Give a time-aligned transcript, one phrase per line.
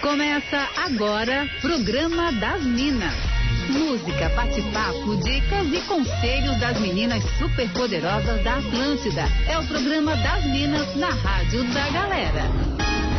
[0.00, 3.14] Começa agora, programa das Minas.
[3.68, 9.24] Música, bate-papo, dicas e conselhos das meninas superpoderosas da Atlântida.
[9.48, 12.42] É o programa das Minas na Rádio da Galera.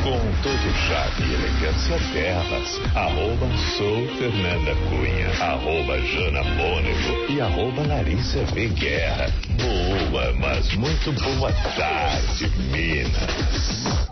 [0.03, 3.47] Com todo charme e elegância delas, arroba
[3.77, 8.67] sou Fernanda Cunha, arroba Jana Mônico e arroba Larissa V.
[8.67, 9.27] Guerra.
[9.61, 14.02] Boa, mas muito boa tarde, Minas.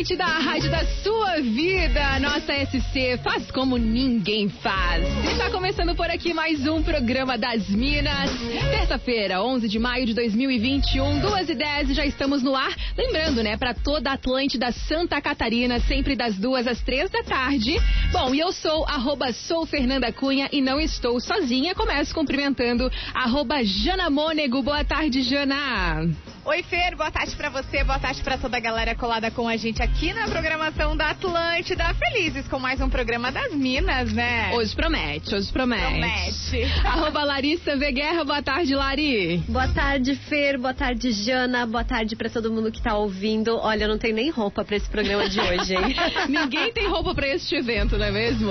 [0.00, 2.18] Essa é a Atlântida, a rádio da sua vida.
[2.20, 5.04] Nossa SC faz como ninguém faz.
[5.30, 8.30] Está começando por aqui mais um programa das Minas.
[8.70, 12.74] Terça-feira, 11 de maio de 2021, 2 e 10 já estamos no ar.
[12.96, 17.76] Lembrando, né, para toda a Atlântida Santa Catarina, sempre das duas às três da tarde.
[18.10, 21.74] Bom, e eu sou arroba sou Fernanda Cunha e não estou sozinha.
[21.74, 24.62] Começo cumprimentando arroba Jana Mônego.
[24.62, 26.08] Boa tarde, Jana.
[26.42, 29.58] Oi, Fer, boa tarde pra você, boa tarde pra toda a galera colada com a
[29.58, 31.84] gente aqui na programação da Atlântida.
[31.92, 34.50] Felizes com mais um programa das Minas, né?
[34.54, 35.82] Hoje promete, hoje promete.
[35.82, 36.62] Promete.
[36.82, 37.92] Arroba Larissa V.
[37.92, 39.36] Guerra, boa tarde, Lari.
[39.48, 40.56] Boa tarde, Fer.
[40.56, 41.66] Boa tarde, Jana.
[41.66, 43.58] Boa tarde pra todo mundo que tá ouvindo.
[43.58, 45.94] Olha, eu não tenho nem roupa pra esse programa de hoje, hein?
[46.26, 48.50] Ninguém tem roupa pra este evento, não é mesmo?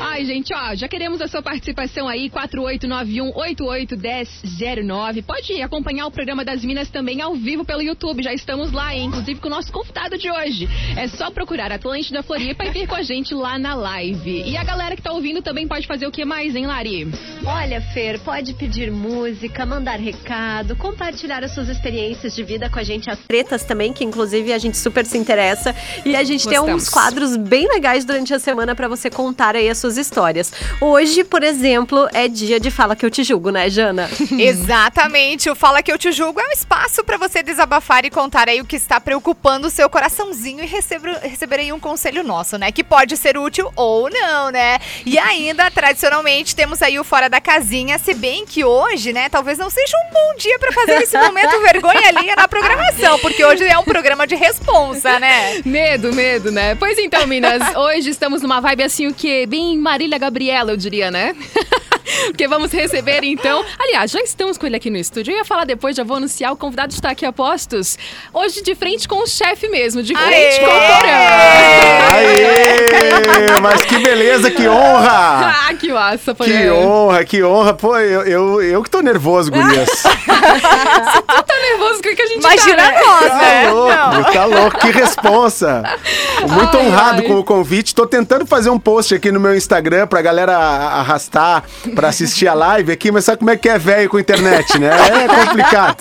[0.00, 5.24] Ai, gente, ó, já queremos a sua participação aí, 4891-881009.
[5.24, 9.06] Pode acompanhar o programa das Minas também ao vivo pelo YouTube, já estamos lá, hein?
[9.06, 10.68] inclusive com o nosso convidado de hoje.
[10.96, 14.42] É só procurar Atlântida Floripa e vir com a gente lá na live.
[14.46, 17.08] E a galera que tá ouvindo também pode fazer o que mais, hein, Lari?
[17.44, 22.82] Olha, Fer, pode pedir música, mandar recado, compartilhar as suas experiências de vida com a
[22.82, 25.74] gente, as tretas também, que inclusive a gente super se interessa.
[26.04, 26.82] E a gente tem Gostamos.
[26.82, 30.52] uns quadros bem legais durante a semana pra você contar aí as suas histórias.
[30.80, 34.08] Hoje, por exemplo, é dia de Fala Que Eu Te Julgo, né, Jana?
[34.38, 38.48] Exatamente, o Fala Que Eu Te Julgo é um espaço pra você desabafar e contar
[38.48, 42.58] aí o que está preocupando o seu coraçãozinho e receber, receber aí um conselho nosso,
[42.58, 42.72] né?
[42.72, 44.78] Que pode ser útil ou não, né?
[45.06, 49.56] E ainda, tradicionalmente, temos aí o Fora da Casinha, se bem que hoje, né, talvez
[49.56, 53.64] não seja um bom dia pra fazer esse momento vergonha ali na programação, porque hoje
[53.64, 55.62] é um programa de responsa, né?
[55.64, 56.74] Medo, medo, né?
[56.74, 59.46] Pois então, Minas, hoje estamos numa vibe assim, o que?
[59.46, 61.34] Bem Marília Gabriela, eu diria, né?
[62.26, 63.64] Porque vamos receber então.
[63.78, 65.32] Aliás, já estamos com ele aqui no estúdio.
[65.32, 66.52] Eu ia falar depois, já vou anunciar.
[66.52, 67.98] O convidado está aqui a postos.
[68.32, 70.58] Hoje de frente com o chefe mesmo, de frente Aê!
[70.58, 71.08] com o Porã.
[72.14, 73.60] Aê!
[73.62, 75.54] Mas que beleza, que honra!
[75.68, 76.50] Ah, que massa, Porã.
[76.50, 77.74] Que honra, que honra.
[77.74, 79.88] Pô, eu, eu, eu que tô nervoso, gurias.
[80.06, 83.00] Tu tá nervoso o que a gente Imagina tá, né?
[83.04, 83.70] nós, Tá né?
[83.70, 84.78] louco, tá louco.
[84.78, 85.82] Que responsa.
[86.48, 87.26] Muito Ai, honrado ai.
[87.28, 87.94] com o convite.
[87.94, 91.64] Tô tentando fazer um post aqui no meu Instagram pra galera arrastar
[91.94, 94.90] pra assistir a live aqui, mas sabe como é que é velho com internet, né?
[95.24, 95.96] É complicado.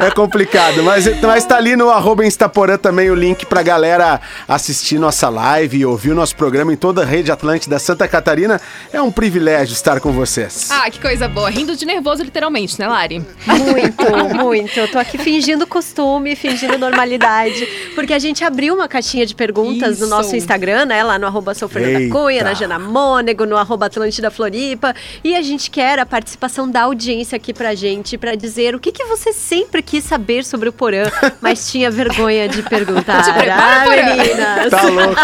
[0.00, 0.82] É complicado.
[0.82, 4.18] Mas, mas tá ali no arroba Instaporã também o link pra galera
[4.48, 8.58] assistir nossa live e ouvir o nosso programa em toda a rede Atlântida Santa Catarina.
[8.92, 10.68] É um privilégio estar com vocês.
[10.70, 11.50] Ah, que coisa boa.
[11.50, 13.22] Rindo de nervoso, literalmente, né, Lari?
[13.46, 14.80] Muito, muito.
[14.80, 17.66] Eu tô aqui fingindo costume, fingindo normalidade.
[17.94, 20.04] Porque a gente abriu uma caixinha de perguntas Isso.
[20.04, 21.02] no nosso Instagram, né?
[21.02, 22.08] Lá no arroba sou Fernanda.
[22.08, 24.94] Cunha, na Jana Mônego, no arroba Atlântida Floripa.
[25.22, 28.92] E a gente quer a participação da audiência aqui pra gente, pra dizer o que,
[28.92, 31.02] que você sempre quis saber sobre o Porã,
[31.40, 33.22] mas tinha vergonha de perguntar.
[33.24, 34.70] Te prepara, ah, meninas!
[34.70, 35.20] Tá louco.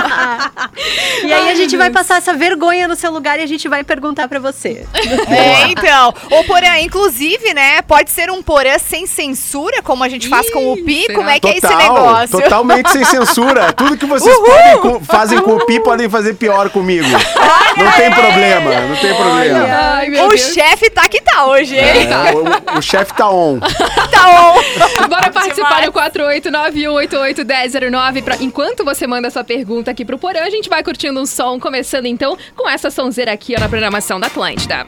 [1.22, 1.98] E aí Ai, a gente vai Deus.
[2.02, 4.84] passar essa vergonha no seu lugar e a gente vai perguntar pra você.
[5.28, 6.14] É, então.
[6.30, 7.82] O Porã, inclusive, né?
[7.82, 11.02] Pode ser um Porã sem censura, como a gente faz com o Pi.
[11.02, 11.14] será?
[11.14, 12.40] Como é que é esse Total, negócio?
[12.40, 13.72] totalmente sem censura.
[13.72, 17.06] Tudo que vocês podem co- fazem com o Pi podem fazer pior comigo.
[17.76, 19.66] Não tem problema, não tem problema.
[19.68, 21.82] Ai, O chefe tá que tá hoje, hein?
[21.84, 23.58] É, o, o chefe tá on.
[23.58, 24.55] Tá on.
[25.08, 25.86] Bora participar Demais.
[25.86, 28.22] no 4891881009.
[28.22, 28.36] Pra...
[28.40, 32.06] Enquanto você manda sua pergunta aqui pro Porã, a gente vai curtindo um som, começando
[32.06, 34.86] então com essa sonzeira aqui ó, na programação da Atlântida.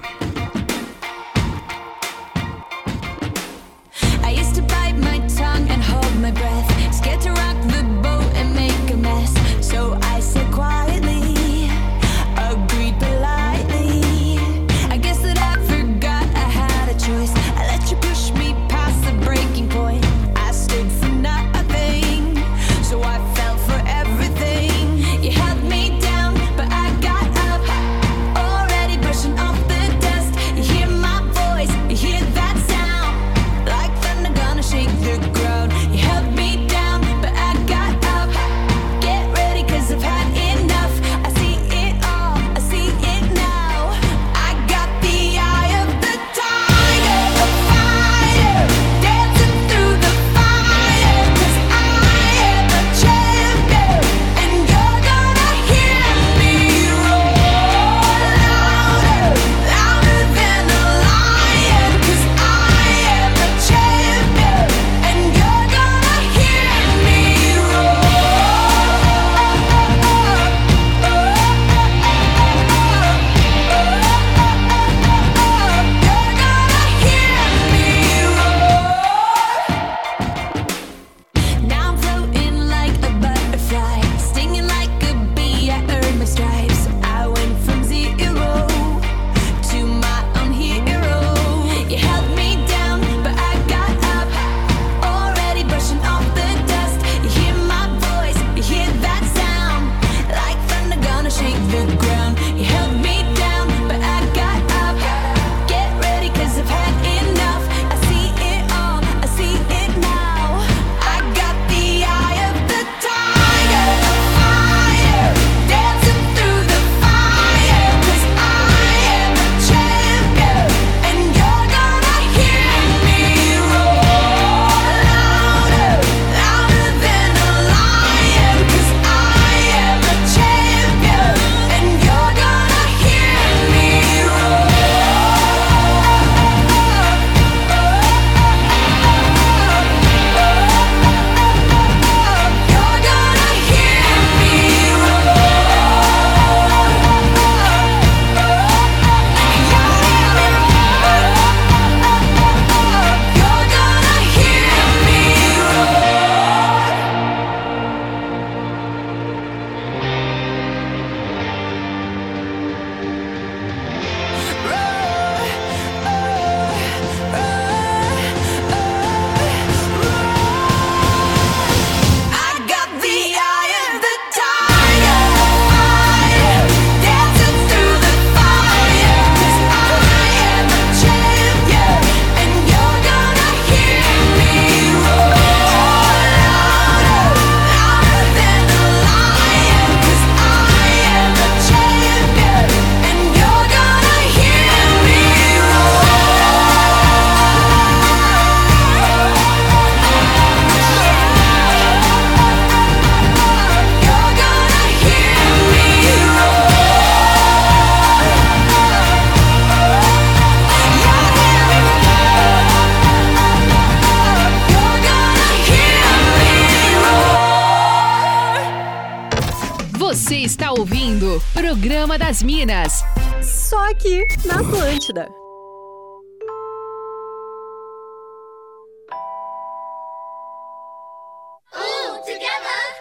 [221.53, 223.03] Programa das Minas.
[223.43, 225.29] Só aqui na Atlântida.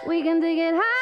[0.06, 0.97] We can take it higher.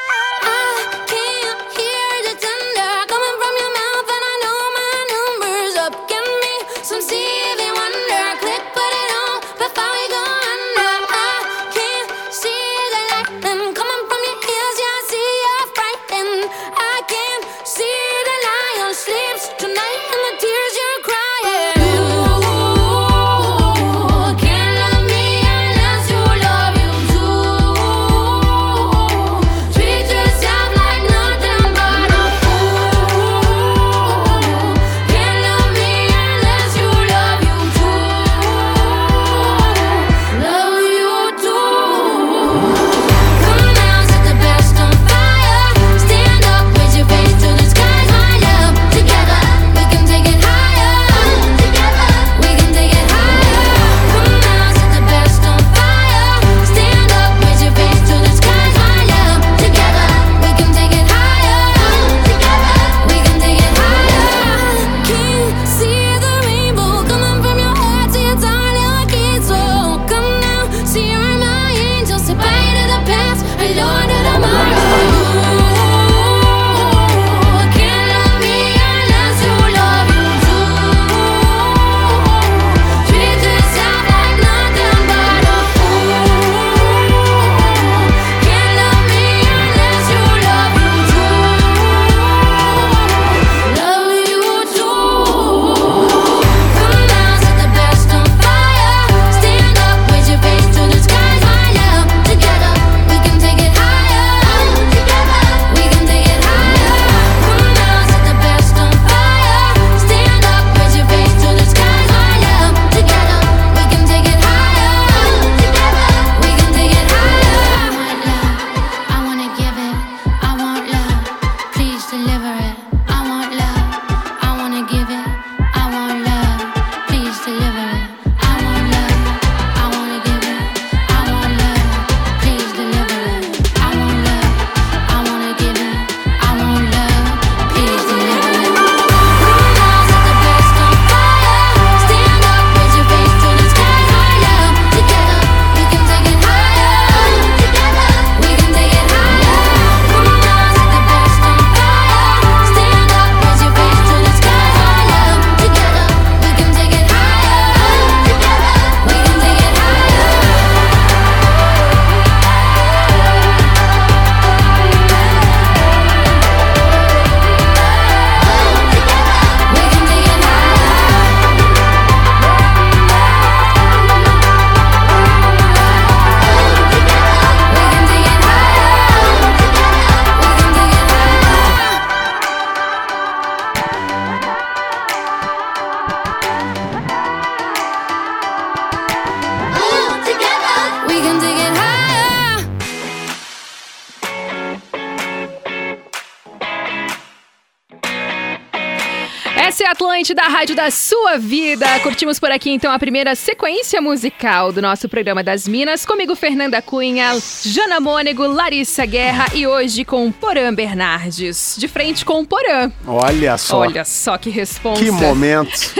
[200.57, 201.99] Rádio da sua vida.
[201.99, 206.05] Curtimos por aqui então a primeira sequência musical do nosso programa das Minas.
[206.05, 211.75] Comigo, Fernanda Cunha, Jana Mônego, Larissa Guerra e hoje com Porã Bernardes.
[211.77, 212.89] De frente com o Porã.
[213.05, 213.79] Olha só.
[213.79, 215.03] Olha só que responsa.
[215.03, 215.91] Que momento.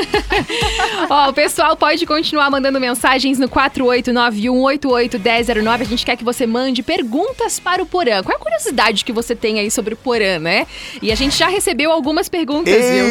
[1.09, 5.81] Ó, o pessoal pode continuar mandando mensagens no 4891881009.
[5.81, 8.23] A gente quer que você mande perguntas para o Porã.
[8.23, 10.65] Qual é a curiosidade que você tem aí sobre o Porã, né?
[11.01, 13.05] E a gente já recebeu algumas perguntas, viu?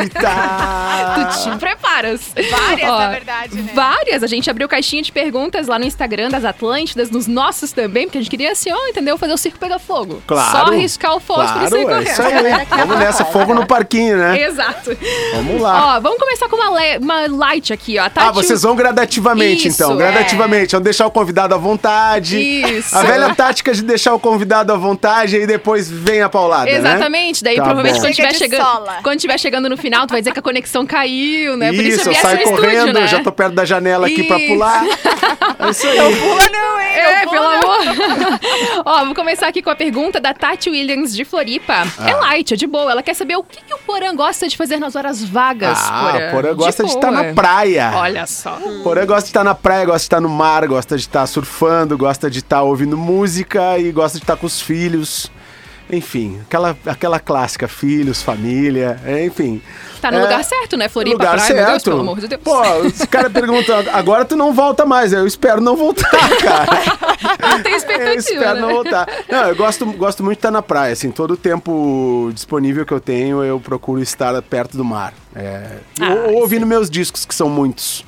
[0.00, 1.33] Eita!
[1.42, 2.32] Tu te preparas.
[2.34, 3.72] Várias, Ó, na verdade, né?
[3.74, 4.22] Várias.
[4.22, 8.18] A gente abriu caixinha de perguntas lá no Instagram das Atlântidas, nos nossos também, porque
[8.18, 9.16] a gente queria assim, ó, entendeu?
[9.18, 10.22] Fazer o circo pegar fogo.
[10.26, 10.50] Claro.
[10.50, 12.10] Só arriscar o fósforo e sair Claro, é correndo.
[12.10, 12.66] isso aí.
[12.86, 14.40] Vamos nessa, fogo no parquinho, né?
[14.42, 14.96] Exato.
[15.34, 15.96] Vamos lá.
[15.96, 18.04] Ó, vamos começar com uma, uma light aqui, ó.
[18.08, 19.94] Tati- Ah, vocês vão gradativamente, Isso, então.
[19.94, 19.96] é.
[19.96, 20.72] Gradativamente.
[20.72, 22.38] Vamos deixar o convidado à vontade.
[22.38, 22.96] Isso.
[22.96, 26.72] A velha tática de deixar o convidado à vontade e depois vem a paulada, né?
[26.78, 28.00] Exatamente, daí Tá provavelmente bom.
[28.02, 31.23] quando estiver chegando, quando tiver chegando no final, tu vai dizer que a conexão caiu,
[31.56, 31.72] né?
[31.72, 33.08] Por isso Isso, eu eu saio correndo, estúdio, né?
[33.08, 34.48] já tô perto da janela aqui pra Isso.
[34.52, 34.84] pular.
[34.84, 35.96] É isso aí.
[35.98, 36.86] Pula não, hein?
[36.96, 37.52] É, pelo não.
[37.52, 37.78] amor.
[38.84, 41.84] Ó, vamos começar aqui com a pergunta da Tati Williams de Floripa.
[41.98, 42.10] Ah.
[42.10, 42.90] É light, é de boa.
[42.90, 46.10] Ela quer saber o que, que o Porã gosta de fazer nas horas vagas, Ah,
[46.12, 46.30] Porã.
[46.30, 47.92] Porã gosta de estar na praia.
[47.94, 48.58] Olha só.
[48.82, 51.96] Porã gosta de estar na praia, gosta de estar no mar, gosta de estar surfando,
[51.96, 55.30] gosta de estar ouvindo música e gosta de estar com os filhos.
[55.96, 59.60] Enfim, aquela, aquela clássica, filhos, família, é, enfim.
[60.00, 60.88] Tá no É, lugar certo, né?
[60.88, 61.56] Floripa, lugar praia, certo.
[61.62, 62.42] meu Deus, pelo amor de Deus.
[62.42, 65.12] Pô, os caras perguntam, agora tu não volta mais.
[65.12, 66.10] Eu espero não voltar,
[66.42, 66.82] cara.
[67.50, 68.60] Não tem expectativa, Eu espero né?
[68.60, 69.08] não voltar.
[69.30, 72.92] Não, eu gosto, gosto muito de estar na praia, assim, todo o tempo disponível que
[72.92, 75.14] eu tenho, eu procuro estar perto do mar.
[75.34, 75.62] É,
[76.00, 78.04] Ah, ou ouvindo meus discos, que são muitos.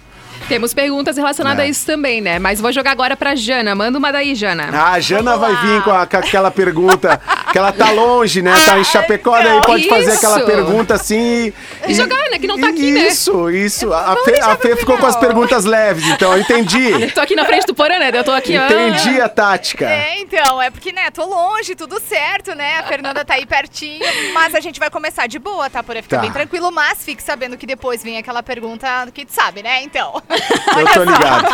[0.48, 1.62] Temos perguntas relacionadas É.
[1.66, 2.38] a isso também, né?
[2.38, 3.74] Mas vou jogar agora pra Jana.
[3.74, 4.68] Manda uma daí, Jana.
[4.72, 8.54] Ah, a Jana vai vir com, a- com aquela pergunta, que ela tá longe, né?
[8.64, 10.18] Tá em Chapecó, daí pode fazer Isso.
[10.18, 11.52] aquela pergunta assim.
[11.88, 12.38] E jogar, né?
[12.38, 13.08] Que não tá aqui, né?
[13.08, 13.92] Isso, isso.
[13.92, 17.10] A Fê, a Fê ficou com as perguntas leves, então eu entendi.
[17.12, 18.10] Tô aqui na frente do Porã, né?
[18.14, 18.66] Eu tô aqui, ó.
[18.66, 19.84] Entendi a tática.
[19.88, 22.78] É, então, é porque, né, tô longe, tudo certo, né?
[22.78, 25.82] A Fernanda tá aí pertinho, mas a gente vai começar de boa, tá?
[25.82, 26.22] Por ficar Tá.
[26.22, 29.82] bem tranquilo, mas fique sabendo que depois vem aquela pergunta que tu sabe, né?
[29.82, 30.22] Então.
[30.28, 31.46] Eu tô ligado.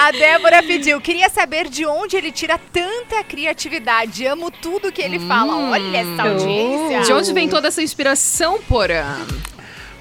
[0.00, 4.26] A Débora pediu, queria saber de onde ele tira tanta criatividade.
[4.26, 5.56] Amo tudo que ele fala.
[5.70, 7.00] Olha essa audiência.
[7.00, 7.02] Hum.
[7.02, 9.18] De onde vem toda essa inspiração, Porã?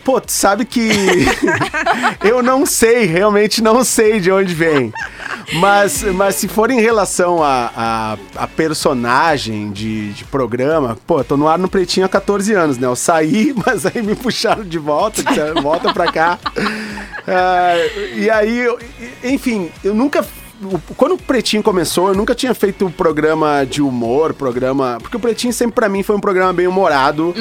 [0.03, 0.89] Pô, tu sabe que
[2.23, 4.91] eu não sei, realmente não sei de onde vem.
[5.53, 11.35] Mas, mas se for em relação a, a, a personagem de, de programa, pô, tô
[11.35, 12.85] no ar no Pretinho há 14 anos, né?
[12.87, 15.23] Eu saí, mas aí me puxaram de volta,
[15.61, 16.37] volta pra cá.
[17.27, 17.73] Ah,
[18.15, 18.79] e aí, eu-
[19.23, 20.23] enfim, eu nunca
[20.97, 24.97] quando o Pretinho começou, eu nunca tinha feito programa de humor, programa.
[25.01, 27.33] Porque o Pretinho sempre pra mim foi um programa bem humorado,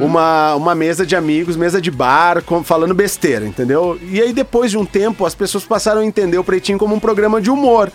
[0.00, 3.98] uma, uma mesa de amigos, mesa de bar, com- falando besteira, entendeu?
[4.10, 7.00] E aí depois de um tempo, as pessoas passaram a entender o Pretinho como um
[7.00, 7.90] programa de humor.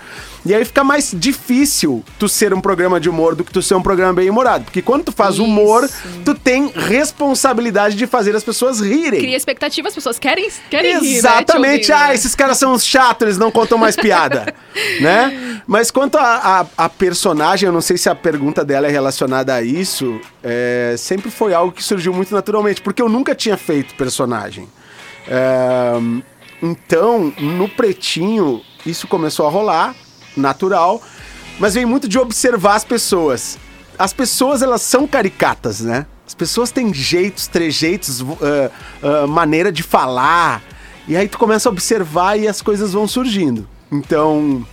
[0.46, 3.76] E aí fica mais difícil tu ser um programa de humor do que tu ser
[3.76, 4.66] um programa bem humorado.
[4.66, 5.88] Porque quando tu faz humor,
[6.26, 9.20] tu tem responsabilidade de fazer as pessoas rirem.
[9.20, 11.86] Cria expectativa, as pessoas querem, querem rir, né, Exatamente.
[11.86, 12.16] te ouvindo, ah, né?
[12.16, 14.54] esses caras são chatos, eles não contam mais piada.
[15.00, 15.62] né?
[15.68, 19.54] Mas quanto a, a, a personagem, eu não sei se a pergunta dela é relacionada
[19.54, 23.94] a isso, é, sempre foi algo que surgiu muito naturalmente, porque eu nunca tinha feito
[23.94, 24.68] personagem.
[25.28, 25.94] É,
[26.62, 29.96] então, no pretinho, isso começou a rolar,
[30.36, 31.02] natural,
[31.60, 33.58] mas vem muito de observar as pessoas.
[33.98, 36.06] As pessoas, elas são caricatas, né?
[36.26, 38.72] As pessoas têm jeitos, trejeitos, ah,
[39.04, 40.64] ah, maneira de falar.
[41.08, 43.68] E aí tu começa a observar e as coisas vão surgindo.
[43.92, 44.66] Então,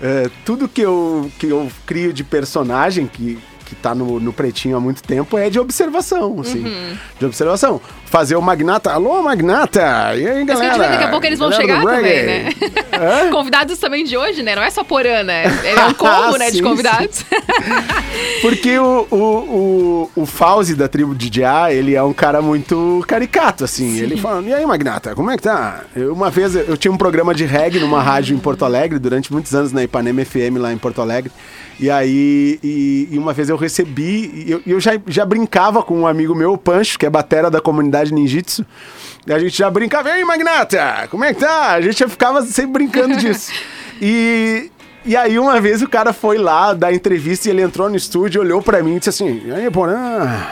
[0.00, 4.76] eh, tudo que eu, que eu crio de personagem, que, que tá no, no pretinho
[4.76, 6.64] há muito tempo, é de observação, assim.
[6.64, 6.96] Uhum.
[7.18, 7.80] De observação.
[8.12, 8.92] Fazer o Magnata.
[8.92, 9.80] Alô, Magnata!
[10.14, 10.86] E aí, Mas galera?
[10.90, 12.50] daqui a pouco eles vão Galera chegar também, né?
[13.32, 14.54] Convidados também de hoje, né?
[14.54, 15.44] Não é só Porã, né?
[15.64, 17.24] É um combo, né, de Sim, convidados.
[18.42, 23.02] Porque o, o, o, o Fauzi da tribo de Jah, ele é um cara muito
[23.08, 23.98] caricato, assim.
[23.98, 25.80] Ele fala, e aí, Magnata, como é que tá?
[25.96, 29.32] Eu, uma vez eu tinha um programa de reggae numa rádio em Porto Alegre, durante
[29.32, 31.32] muitos anos na Ipanema FM lá em Porto Alegre.
[31.80, 36.00] E aí, e, e uma vez eu recebi, e eu, eu já, já brincava com
[36.00, 38.64] um amigo meu, o Pancho, que é batera da comunidade ninjitsu.
[39.26, 41.72] E a gente já brincava, e aí, Magnata, como é que tá?
[41.72, 43.52] A gente já ficava sempre brincando disso.
[44.04, 44.68] E,
[45.04, 48.40] e aí uma vez o cara foi lá dar entrevista e ele entrou no estúdio,
[48.40, 50.42] olhou pra mim e disse assim: E aí, Porã,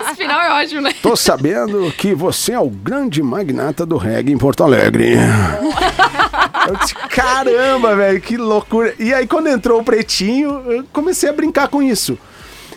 [0.00, 0.94] Esse final é ótimo, né?
[1.02, 5.14] tô sabendo que você é o grande magnata do reggae em Porto Alegre.
[6.66, 8.94] Eu disse, caramba, velho, que loucura.
[8.98, 12.18] E aí quando entrou o Pretinho, eu comecei a brincar com isso.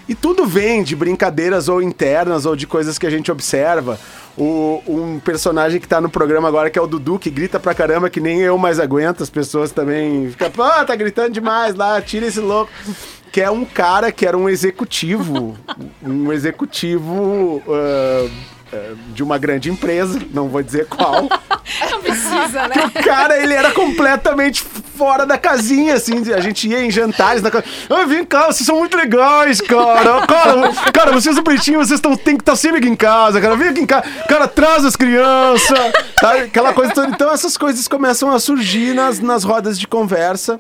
[0.08, 4.00] E tudo vem de brincadeiras ou internas ou de coisas que a gente observa.
[4.38, 7.74] O, um personagem que tá no programa agora, que é o Dudu, que grita pra
[7.74, 9.22] caramba, que nem eu mais aguento.
[9.22, 12.72] As pessoas também ficam, pô, tá gritando demais lá, tira esse louco.
[13.32, 15.58] Que é um cara que era um executivo,
[16.02, 18.30] um executivo ah,
[19.14, 21.28] de uma grande empresa, não vou dizer qual.
[21.92, 22.90] Não precisa, né?
[23.04, 26.32] Cara, ele era completamente fora da casinha, assim.
[26.34, 27.66] A gente ia em jantares na casa.
[27.90, 30.26] Ah, vem cá, vocês são muito legais, cara.
[30.26, 33.58] Cara, cara vocês do pretinho, vocês tão, tem que estar sempre aqui em casa, cara.
[33.58, 34.06] Vem aqui em casa.
[34.30, 35.78] Cara, traz as crianças.
[36.20, 36.40] Sabe?
[36.44, 37.08] Aquela coisa toda.
[37.10, 40.60] Então, essas coisas começam a surgir nas, nas rodas de conversa.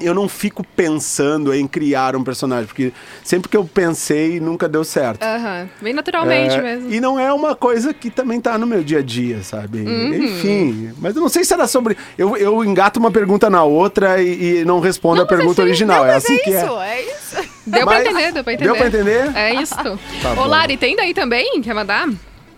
[0.00, 4.82] Eu não fico pensando em criar um personagem, porque sempre que eu pensei, nunca deu
[4.84, 5.22] certo.
[5.22, 5.68] Aham.
[5.80, 6.92] Bem naturalmente É, mesmo.
[6.92, 9.80] E não é uma coisa que também tá no meu dia a dia, sabe?
[9.80, 10.14] Uhum.
[10.14, 10.92] Enfim.
[10.98, 11.96] Mas eu não sei se era sobre.
[12.16, 15.64] Eu, eu engato uma pergunta na outra e, e não respondo Não, a pergunta é
[15.64, 16.04] assim, original.
[16.04, 16.98] Não, é assim é que isso, é.
[16.98, 17.50] é isso.
[17.66, 18.68] Deu pra Mas- entender, deu pra entender.
[18.68, 19.36] Deu pra entender?
[19.36, 19.74] É isso.
[20.22, 20.46] Tá Ô.
[20.46, 21.60] Lari, tem daí também?
[21.62, 22.08] Quer mandar?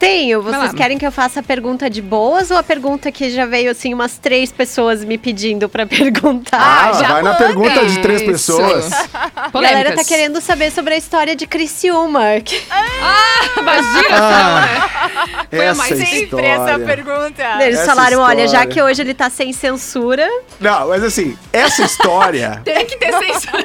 [0.03, 0.43] Tenho.
[0.43, 3.71] Vocês querem que eu faça a pergunta de boas ou a pergunta que já veio,
[3.71, 6.59] assim, umas três pessoas me pedindo pra perguntar?
[6.61, 7.45] Ah, já vai na manda.
[7.45, 8.91] pergunta de três pessoas.
[9.15, 12.23] A galera tá querendo saber sobre a história de Criciúma.
[12.45, 12.61] que-
[13.57, 16.47] Imagina, Ah, Foi a essa mais Sempre história.
[16.49, 17.43] essa pergunta.
[17.63, 18.69] Eles Essa falaram, olha, já história.
[18.69, 20.27] que hoje ele tá sem censura,
[20.59, 23.65] Não, mas assim, essa história, tem que ter censura.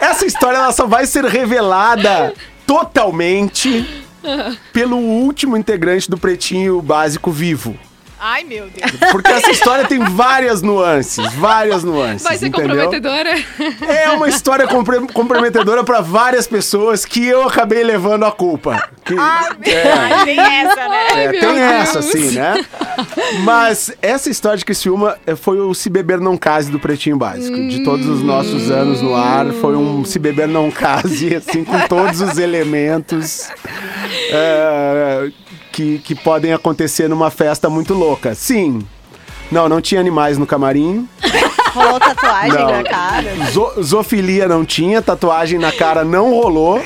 [0.00, 2.32] essa história ela só vai ser revelada
[2.66, 4.04] totalmente
[4.72, 7.76] pelo último integrante do Pretinho Básico vivo.
[8.24, 8.92] Ai, meu Deus.
[9.10, 12.88] Porque essa história tem várias nuances, várias nuances, Vai ser entendeu?
[12.88, 13.34] comprometedora.
[13.84, 18.88] É uma história compre- comprometedora pra várias pessoas que eu acabei levando a culpa.
[19.04, 19.92] Que- é.
[19.92, 21.24] Ai, tem essa, né?
[21.24, 22.12] É, meu tem essa, Deus.
[22.12, 22.64] sim, né?
[23.42, 27.56] Mas essa história de Criciúma eh, foi o Se Beber Não Case do Pretinho Básico.
[27.56, 31.76] De todos os nossos anos no ar, foi um Se Beber Não Case, assim, com
[31.88, 33.48] todos os elementos
[34.32, 35.30] eh,
[35.70, 38.34] que, que podem acontecer numa festa muito louca.
[38.34, 38.86] Sim.
[39.50, 41.06] Não, não tinha animais no camarim.
[41.74, 42.70] rolou tatuagem Não.
[42.70, 43.34] na cara.
[43.50, 46.82] Zo- zoofilia não tinha, tatuagem na cara não rolou.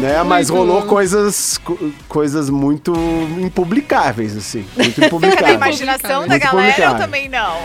[0.00, 0.88] Né, mas Muito rolou bom.
[0.88, 2.92] coisas, co- coisas muito
[3.40, 4.66] impublicáveis, assim.
[4.76, 5.54] Muito A impublicáveis.
[5.54, 7.56] imaginação da Muito galera, eu também não.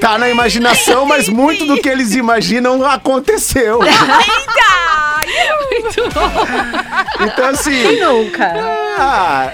[0.00, 3.78] Tá na imaginação, mas muito do que eles imaginam aconteceu.
[7.20, 7.82] Então, assim.
[7.82, 8.52] Quem nunca?
[8.98, 9.50] Ah,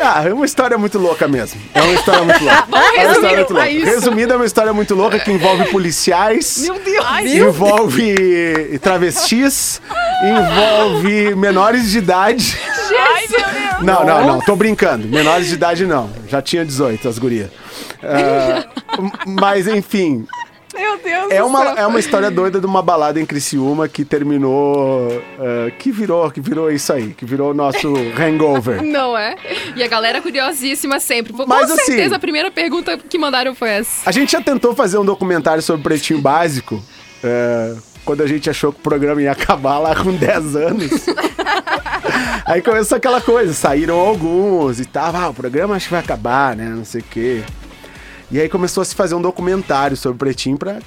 [0.00, 1.60] ah, é uma história muito louca mesmo.
[1.74, 2.64] É uma história muito louca.
[2.96, 3.68] É uma história muito louca.
[3.68, 6.62] Resumida, é uma história muito louca que envolve policiais.
[6.62, 7.06] Meu Deus.
[7.26, 9.80] envolve travestis,
[10.24, 12.58] envolve menores de idade.
[12.98, 13.82] Ai, meu Deus.
[13.82, 15.06] Não, não, não, tô brincando.
[15.08, 16.10] Menores de idade não.
[16.28, 17.50] Já tinha 18 as gurias.
[18.98, 20.26] M- mas enfim,
[20.74, 21.74] Meu Deus é do uma, céu.
[21.76, 25.22] é uma história doida de uma balada em Criciúma que terminou.
[25.38, 28.82] ah, que virou, que virou isso aí, que virou o nosso hangover.
[28.82, 29.36] Não é?
[29.76, 31.32] E a galera curiosíssima sempre.
[31.32, 34.08] Com Mas, assim- certeza a primeira pergunta que mandaram foi essa.
[34.08, 36.82] A gente já tentou fazer um documentário sobre Pretinho Básico.
[37.22, 40.90] é, quando a gente achou que o programa ia acabar lá com 10 anos.
[42.44, 46.56] Aí começou aquela coisa, saíram alguns e tava, ah, o programa acho que vai acabar,
[46.56, 46.64] né?
[46.68, 47.42] Não sei o quê.
[48.32, 50.78] E aí começou a se fazer um documentário sobre Pretinho pra.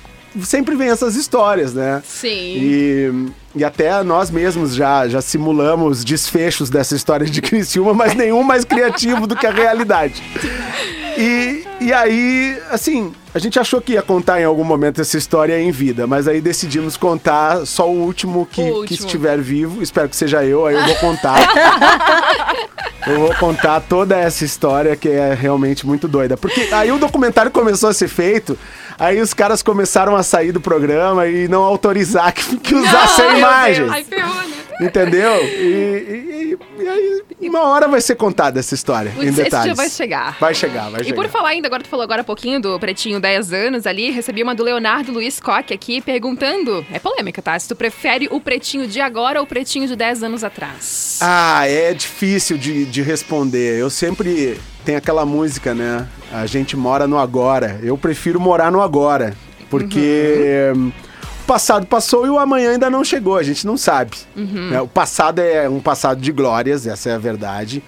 [0.41, 2.01] Sempre vem essas histórias, né?
[2.03, 2.27] Sim.
[2.27, 8.43] E, e até nós mesmos já, já simulamos desfechos dessa história de Criciúma, mas nenhum
[8.43, 10.21] mais criativo do que a realidade.
[11.17, 15.60] E, e aí, assim, a gente achou que ia contar em algum momento essa história
[15.60, 19.06] em vida, mas aí decidimos contar só o último que, O que último.
[19.06, 19.82] estiver vivo.
[19.82, 21.39] Espero que seja eu, aí eu vou contar.
[23.08, 26.36] eu vou contar toda essa história que é realmente muito doida.
[26.38, 28.58] Porque aí o documentário começou a ser feito,
[28.97, 33.91] aí os caras começaram a sair do programa e não autorizar que, que usassem imagens.
[33.91, 34.64] Ai, ferrou, né?
[34.81, 35.41] Entendeu?
[35.43, 39.65] E, e- e- e aí, uma hora vai ser contada essa história, em Esse detalhes.
[39.65, 40.38] dia vai chegar.
[40.39, 41.15] Vai chegar, vai E chegar.
[41.15, 44.43] por falar ainda, agora tu falou agora há pouquinho do Pretinho 10 anos ali, recebi
[44.43, 47.57] uma do Leonardo Luiz Coque aqui perguntando, é polêmica, tá?
[47.57, 51.19] Se tu prefere o Pretinho de agora ou o Pretinho de 10 anos atrás.
[51.21, 53.79] Ah, é difícil de, de responder.
[53.79, 56.07] Eu sempre tenho aquela música, né?
[56.31, 57.79] A gente mora no agora.
[57.81, 59.33] Eu prefiro morar no agora.
[59.69, 61.14] Porque hum, o
[61.45, 63.38] passado passou e o amanhã ainda não chegou.
[63.38, 64.17] A gente não sabe.
[64.36, 64.81] né?
[64.81, 67.84] O passado é um passado de glórias, essa é a verdade.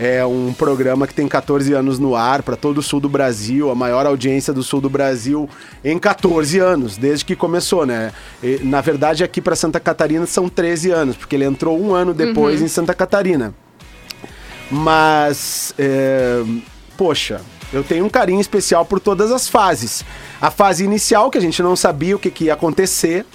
[0.00, 3.68] É um programa que tem 14 anos no ar para todo o sul do Brasil,
[3.68, 5.50] a maior audiência do sul do Brasil
[5.84, 8.12] em 14 anos, desde que começou, né?
[8.40, 12.14] E, na verdade, aqui para Santa Catarina são 13 anos, porque ele entrou um ano
[12.14, 13.52] depois em Santa Catarina.
[14.70, 16.44] Mas, é,
[16.96, 17.40] poxa,
[17.72, 20.04] eu tenho um carinho especial por todas as fases.
[20.40, 23.26] A fase inicial, que a gente não sabia o que, que ia acontecer,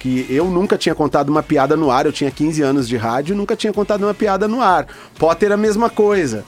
[0.00, 3.36] que eu nunca tinha contado uma piada no ar, eu tinha 15 anos de rádio,
[3.36, 4.86] nunca tinha contado uma piada no ar.
[5.18, 6.44] Potter a mesma coisa.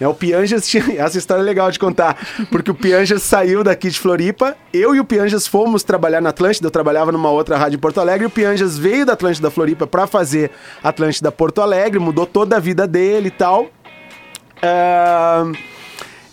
[0.00, 0.84] É, o Pianjas tinha.
[0.98, 2.16] Essa história é legal de contar,
[2.50, 6.66] porque o Pianjas saiu daqui de Floripa, eu e o Pianjas fomos trabalhar na Atlântida,
[6.66, 9.86] eu trabalhava numa outra rádio em Porto Alegre, e o Pianjas veio da Atlântida Floripa
[9.86, 10.50] para fazer
[10.82, 13.68] Atlântida Porto Alegre, mudou toda a vida dele e tal.
[14.62, 15.52] Ahn,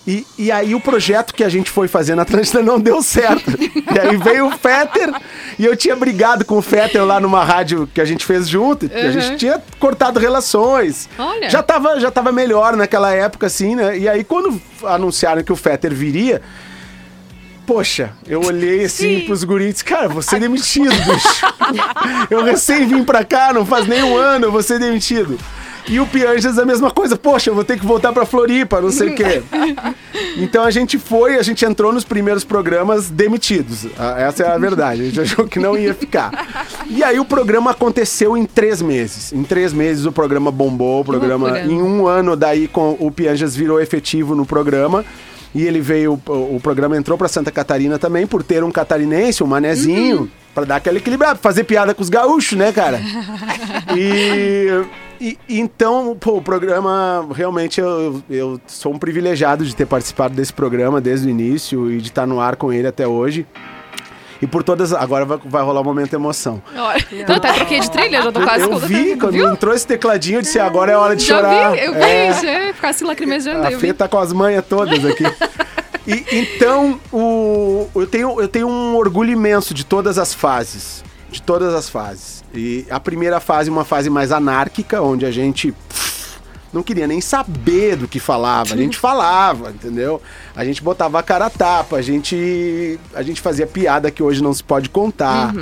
[0.05, 3.51] e, e aí o projeto que a gente foi fazer na Atlântida não deu certo.
[3.59, 5.13] e aí veio o Fetter,
[5.57, 8.89] e eu tinha brigado com o Fetter lá numa rádio que a gente fez junto,
[8.89, 11.09] que a gente tinha cortado relações.
[11.17, 11.49] Olha.
[11.49, 13.97] Já tava, já tava melhor naquela época, assim, né?
[13.97, 16.41] E aí quando anunciaram que o Fetter viria,
[17.65, 19.25] Poxa, eu olhei assim Sim.
[19.25, 21.45] pros guris e disse, cara, vou ser demitido, bicho.
[22.29, 25.39] eu recém vim pra cá, não faz nem um ano, eu vou ser demitido.
[25.87, 27.17] E o Pianjas a mesma coisa.
[27.17, 29.41] Poxa, eu vou ter que voltar pra Floripa, não sei o quê.
[30.35, 33.85] Então a gente foi, a gente entrou nos primeiros programas demitidos.
[34.17, 35.01] Essa é a verdade.
[35.01, 36.47] A gente achou que não ia ficar.
[36.87, 39.31] E aí o programa aconteceu em três meses.
[39.31, 41.01] Em três meses o programa bombou.
[41.01, 45.05] O programa, em um ano, daí com o Pianjas virou efetivo no programa.
[45.53, 49.43] E ele veio, o, o programa entrou pra Santa Catarina também, por ter um catarinense,
[49.43, 52.99] um manezinho, pra dar aquela equilibrada, fazer piada com os gaúchos, né, cara?
[53.95, 54.67] E,
[55.29, 60.51] e- então, pô, o programa, realmente, eu, eu sou um privilegiado de ter participado desse
[60.53, 63.45] programa desde o início e de estar no ar com ele até hoje.
[64.41, 64.91] E por todas.
[64.91, 66.61] Agora vai, vai rolar um momento de emoção.
[66.75, 66.85] Não,
[67.35, 68.63] até troquei de trilha, já tô quase...
[68.69, 69.49] eu vi, quando Viu?
[69.49, 71.71] entrou esse tecladinho, eu disse: agora é hora de Já chorar.
[71.71, 72.33] vi, eu vi, É.
[72.33, 73.65] já ficar assim lacrimejando.
[73.65, 73.93] A eu Fê vi.
[73.93, 75.23] tá com as manhas todas aqui.
[76.05, 81.01] E, então, o, eu, tenho, eu tenho um orgulho imenso de todas as fases.
[81.33, 82.43] De todas as fases.
[82.53, 85.73] E a primeira fase, uma fase mais anárquica, onde a gente
[86.71, 88.73] não queria nem saber do que falava.
[88.73, 90.21] A gente falava, entendeu?
[90.55, 94.43] A gente botava a cara a tapa, a gente, a gente fazia piada que hoje
[94.43, 95.53] não se pode contar.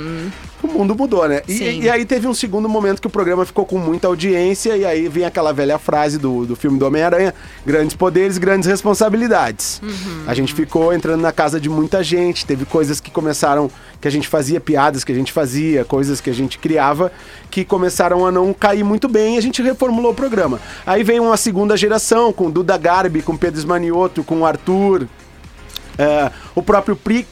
[0.62, 1.42] O mundo mudou, né?
[1.48, 4.84] E, e aí teve um segundo momento que o programa ficou com muita audiência, e
[4.84, 7.34] aí vem aquela velha frase do, do filme do Homem-Aranha:
[7.66, 9.82] grandes poderes, grandes responsabilidades.
[10.26, 13.70] A gente ficou entrando na casa de muita gente, teve coisas que começaram,
[14.00, 17.10] que a gente fazia, piadas que a gente fazia, coisas que a gente criava,
[17.50, 20.60] que começaram a não cair muito bem e a gente reformulou o programa.
[20.86, 25.08] Aí vem uma segunda geração, com Duda Garbi, com Pedro Esmanioto, com o Arthur,
[25.98, 27.26] é, o próprio Pri,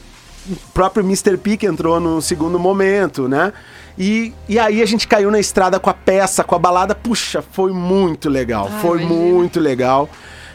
[0.73, 1.37] próprio Mr.
[1.37, 3.53] P que entrou no segundo momento, né?
[3.97, 6.95] E, e aí a gente caiu na estrada com a peça, com a balada.
[6.95, 8.69] Puxa, foi muito legal.
[8.81, 10.09] foi muito legal.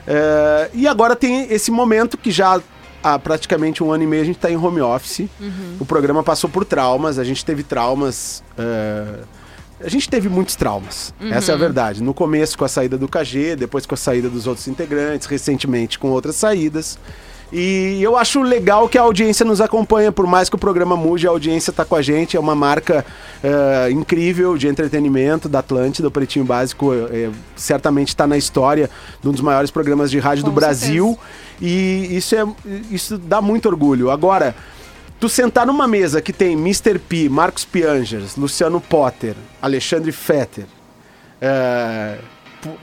[0.06, 2.60] É, e agora tem esse momento que já
[3.02, 5.28] há praticamente um ano e meio a gente está em home office.
[5.78, 8.42] O programa passou por traumas, a gente teve traumas.
[8.56, 9.20] é,
[9.78, 12.02] a gente teve muitos traumas, essa é a verdade.
[12.02, 15.98] No começo com a saída do KG, depois com a saída dos outros integrantes, recentemente
[15.98, 16.98] com outras saídas.
[17.52, 21.28] E eu acho legal que a audiência nos acompanha, por mais que o programa mude,
[21.28, 22.36] a audiência está com a gente.
[22.36, 23.06] É uma marca
[23.42, 28.90] eh, incrível de entretenimento da Atlântida, o Pretinho Básico eh, certamente está na história
[29.22, 31.16] de um dos maiores programas de rádio Com do Brasil.
[31.62, 32.44] E isso, é,
[32.90, 34.10] isso dá muito orgulho.
[34.10, 34.54] Agora,
[35.20, 36.98] tu sentar numa mesa que tem Mr.
[36.98, 40.64] P, Marcos Piangers, Luciano Potter, Alexandre Fetter,
[42.60, 42.76] pu-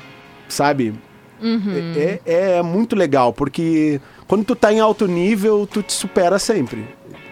[1.43, 1.99] sabe?
[1.99, 6.39] É, é- é muito legal, porque quando tu tá em alto nível, tu te supera
[6.39, 6.85] sempre.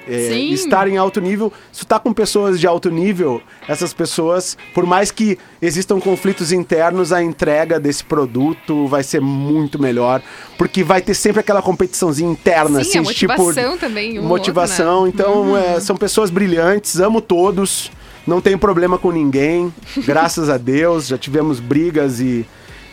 [0.07, 0.49] É, Sim.
[0.51, 4.83] estar em alto nível, se tu tá com pessoas de alto nível, essas pessoas, por
[4.83, 10.21] mais que existam conflitos internos, a entrega desse produto vai ser muito melhor,
[10.57, 14.19] porque vai ter sempre aquela competiçãozinha interna, Sim, assim, tipo, motivação também.
[14.19, 15.03] um motivação.
[15.03, 15.11] outro, né?
[15.13, 17.91] Então, é, são pessoas brilhantes, amo todos,
[18.25, 19.71] não tenho problema com ninguém,
[20.03, 21.07] graças a Deus.
[21.07, 22.43] Já tivemos brigas e,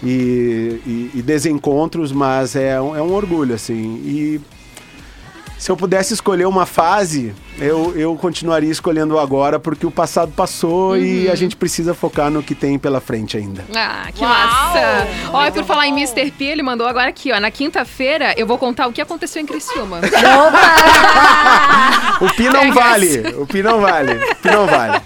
[0.03, 3.97] e, e- e desencontros, mas é é um orgulho, assim.
[4.05, 4.41] E
[5.59, 10.33] se eu pudesse escolher uma fase, eu, eu continuaria escolhendo o agora, porque o passado
[10.35, 11.33] passou e Uhum.
[11.33, 13.64] a gente precisa focar no que tem pela frente ainda.
[13.75, 14.33] Ah, que Uau!
[14.33, 15.07] massa!
[15.33, 16.31] Ó, e por falar em Mr.
[16.31, 17.40] P, ele mandou agora aqui, ó.
[17.40, 20.01] Na quinta-feira eu vou contar o que aconteceu em Criciúma.
[22.21, 25.01] O Pi não vale, o Pi não vale, o Pi não vale.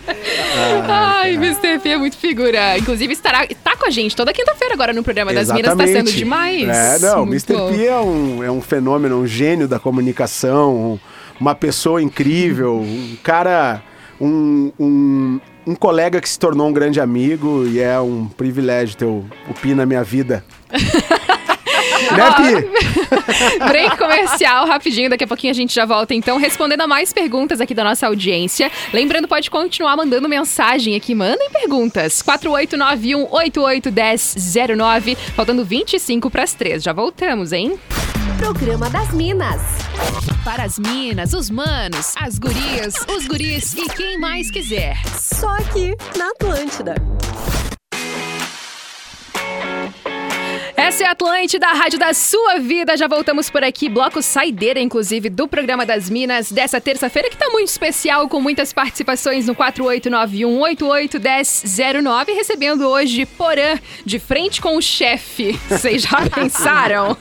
[0.88, 1.78] Ai, Mr.
[1.78, 2.78] P é muito figura.
[2.78, 5.76] Inclusive, estará tá com a gente toda quinta-feira agora no programa das Minas.
[5.76, 6.66] Tá sendo demais.
[6.68, 7.54] É, não, o Muito Mr.
[7.54, 7.72] bom.
[7.72, 10.98] P é um, é um fenômeno, um gênio da comunicação, um-
[11.40, 13.82] uma pessoa incrível, um cara,
[14.20, 19.04] um, um, um colega que se tornou um grande amigo e é um privilégio ter
[19.04, 20.44] o, o Pi na minha vida.
[22.12, 22.52] né, Pi?
[23.66, 27.60] Break comercial, rapidinho, daqui a pouquinho a gente já volta então, respondendo a mais perguntas
[27.60, 28.70] aqui da nossa audiência.
[28.92, 32.22] Lembrando, pode continuar mandando mensagem aqui, mandem perguntas.
[32.22, 36.82] 4891-881009, faltando 25 para as 3.
[36.82, 37.78] Já voltamos, hein?
[38.38, 39.91] Programa das Minas.
[40.44, 44.96] Para as minas, os manos, as gurias, os guris e quem mais quiser.
[45.18, 46.94] Só aqui na Atlântida.
[50.82, 52.96] Essa é a Atlântida, a rádio da sua vida.
[52.96, 57.48] Já voltamos por aqui, bloco saideira, inclusive, do programa das Minas dessa terça-feira, que tá
[57.50, 65.52] muito especial, com muitas participações no 4891-881009, recebendo hoje Porã, de frente com o chefe.
[65.68, 67.16] Vocês já pensaram?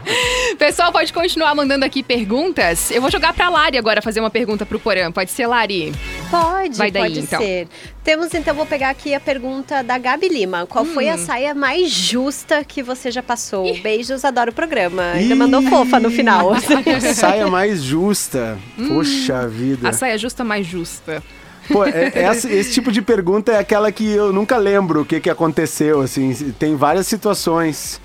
[0.58, 2.90] Pessoal, pode continuar mandando aqui perguntas.
[2.90, 5.12] Eu vou jogar pra Lari agora fazer uma pergunta pro Porã.
[5.12, 5.92] Pode ser, Lari?
[6.30, 7.38] Pode, Vai daí, pode então.
[7.38, 7.68] ser.
[8.04, 10.66] Temos então, vou pegar aqui a pergunta da Gabi Lima.
[10.66, 11.12] Qual foi Hum.
[11.14, 13.64] a saia mais justa que você já passou?
[13.80, 15.02] Beijos, adoro o programa.
[15.12, 16.50] Ainda mandou fofa no final.
[17.14, 18.58] Saia mais justa.
[18.88, 19.88] Poxa vida.
[19.88, 21.22] A saia justa mais justa.
[21.70, 25.20] Pô, é- essa- esse tipo de pergunta é aquela que eu nunca lembro o que,
[25.20, 26.32] que aconteceu, assim.
[26.58, 28.00] Tem várias situações.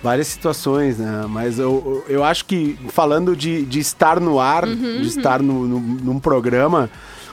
[0.00, 1.26] Várias situações, né?
[1.28, 5.80] Mas eu, eu acho que falando de, de estar no ar, de estar no, no-
[5.80, 6.88] num programa,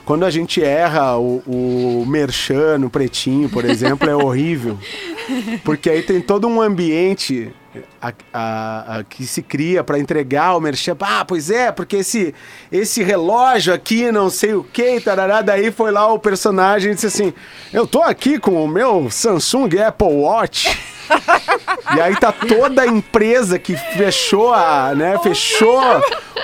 [0.08, 4.78] quando a gente erra o, o merchan no pretinho, por exemplo, é horrível.
[5.62, 7.52] Porque aí tem todo um ambiente
[8.00, 10.96] a- a- a- que se cria para entregar o merchan.
[10.98, 12.34] Ah, pois é, porque esse,
[12.72, 15.42] esse relógio aqui, não sei o que, tarará.
[15.42, 17.34] Daí foi lá o personagem e disse assim:
[17.70, 20.68] Eu tô aqui com o meu Samsung Apple Watch.
[21.96, 25.80] E aí tá toda a empresa que fechou a, né, fechou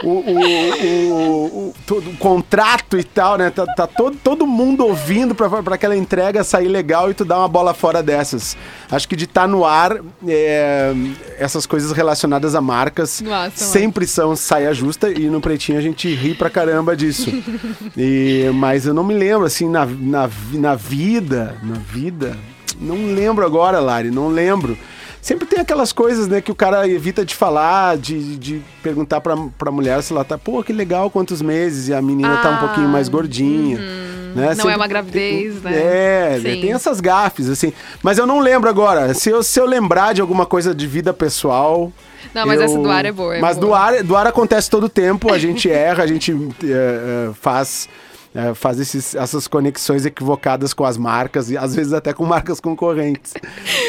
[0.03, 3.51] o, o, o- todo o contrato e tal, né?
[3.51, 7.39] Tá, tá todo, todo mundo ouvindo pra, pra aquela entrega sair legal e tu dar
[7.39, 8.57] uma bola fora dessas.
[8.91, 10.95] Acho que de estar no ar, é,
[11.39, 16.13] essas coisas relacionadas a marcas Nossa, sempre são saia justa e no Pretinho a gente
[16.15, 17.31] ri pra caramba disso.
[17.97, 22.37] E, mas eu não me lembro, assim, na, na, na vida, na vida,
[22.81, 24.77] não lembro agora, Lari, não lembro.
[25.23, 29.35] Sempre tem aquelas coisas, né, que o cara evita de falar, de, de perguntar pra,
[29.57, 32.55] pra mulher se ela tá, pô, que legal, quantos meses, e a menina tá um
[32.55, 33.79] Ah, pouquinho mais gordinha.
[33.79, 34.49] Né?
[34.49, 35.79] Não Sempre é uma gravidez, tem- né?
[35.79, 36.61] É, Sim.
[36.61, 37.73] tem essas gafes, assim.
[38.03, 39.15] Mas eu não lembro agora.
[39.15, 41.91] Se eu, se eu lembrar de alguma coisa de vida pessoal.
[42.35, 43.67] Não, mas eu- essa do ar é boa, é mas boa.
[43.69, 46.33] do ar, do ar acontece todo tempo, a gente erra, a gente
[46.65, 47.89] é, é, faz.
[48.35, 52.59] É, faz esses- essas conexões equivocadas com as marcas e às vezes até com marcas
[52.61, 53.33] concorrentes.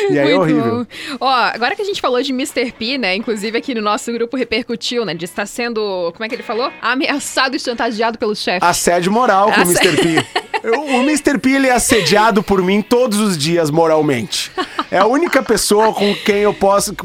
[0.09, 0.85] E aí é horrível.
[1.09, 1.17] bom.
[1.19, 2.71] Ó, agora que a gente falou de Mr.
[2.71, 3.15] P, né?
[3.15, 5.13] Inclusive aqui no nosso grupo repercutiu, né?
[5.15, 6.71] De estar sendo, como é que ele falou?
[6.81, 8.63] Ameaçado e chantageado pelo chefe.
[8.65, 9.91] Assédio moral com o Assédio.
[9.99, 10.21] Mr.
[10.23, 10.45] P.
[10.65, 11.37] O Mr.
[11.37, 14.51] P ele é assediado por mim todos os dias moralmente.
[14.89, 16.95] É a única pessoa com quem eu posso,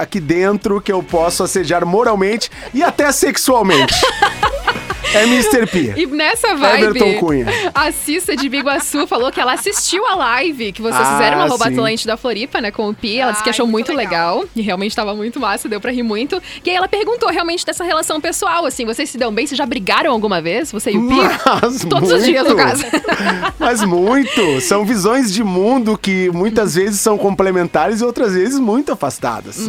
[0.00, 3.94] aqui dentro, que eu posso assediar moralmente e até sexualmente.
[5.14, 5.66] É Mr.
[5.66, 5.94] P.
[5.96, 7.46] E nessa vibe, Everton Cunha.
[7.74, 11.44] a Cissa de Biguaçu falou que ela assistiu a live que vocês Ah, fizeram no
[11.44, 11.72] arroba sim.
[11.72, 13.18] Atlante da Floripa, né, com o Pi.
[13.18, 14.44] Ela disse que Ai, achou muito muito legal.
[14.56, 16.40] E realmente tava muito massa, deu pra rir muito.
[16.64, 19.46] E aí ela perguntou realmente dessa relação pessoal, assim, vocês se dão bem?
[19.46, 20.72] Vocês já brigaram alguma vez?
[20.72, 21.14] Você e o Pi?
[21.62, 22.66] Mas Todos os dias, no muito.
[22.66, 22.84] caso.
[23.58, 24.60] Mas muito.
[24.62, 29.68] São visões de mundo que muitas vezes são complementares e outras vezes muito afastadas.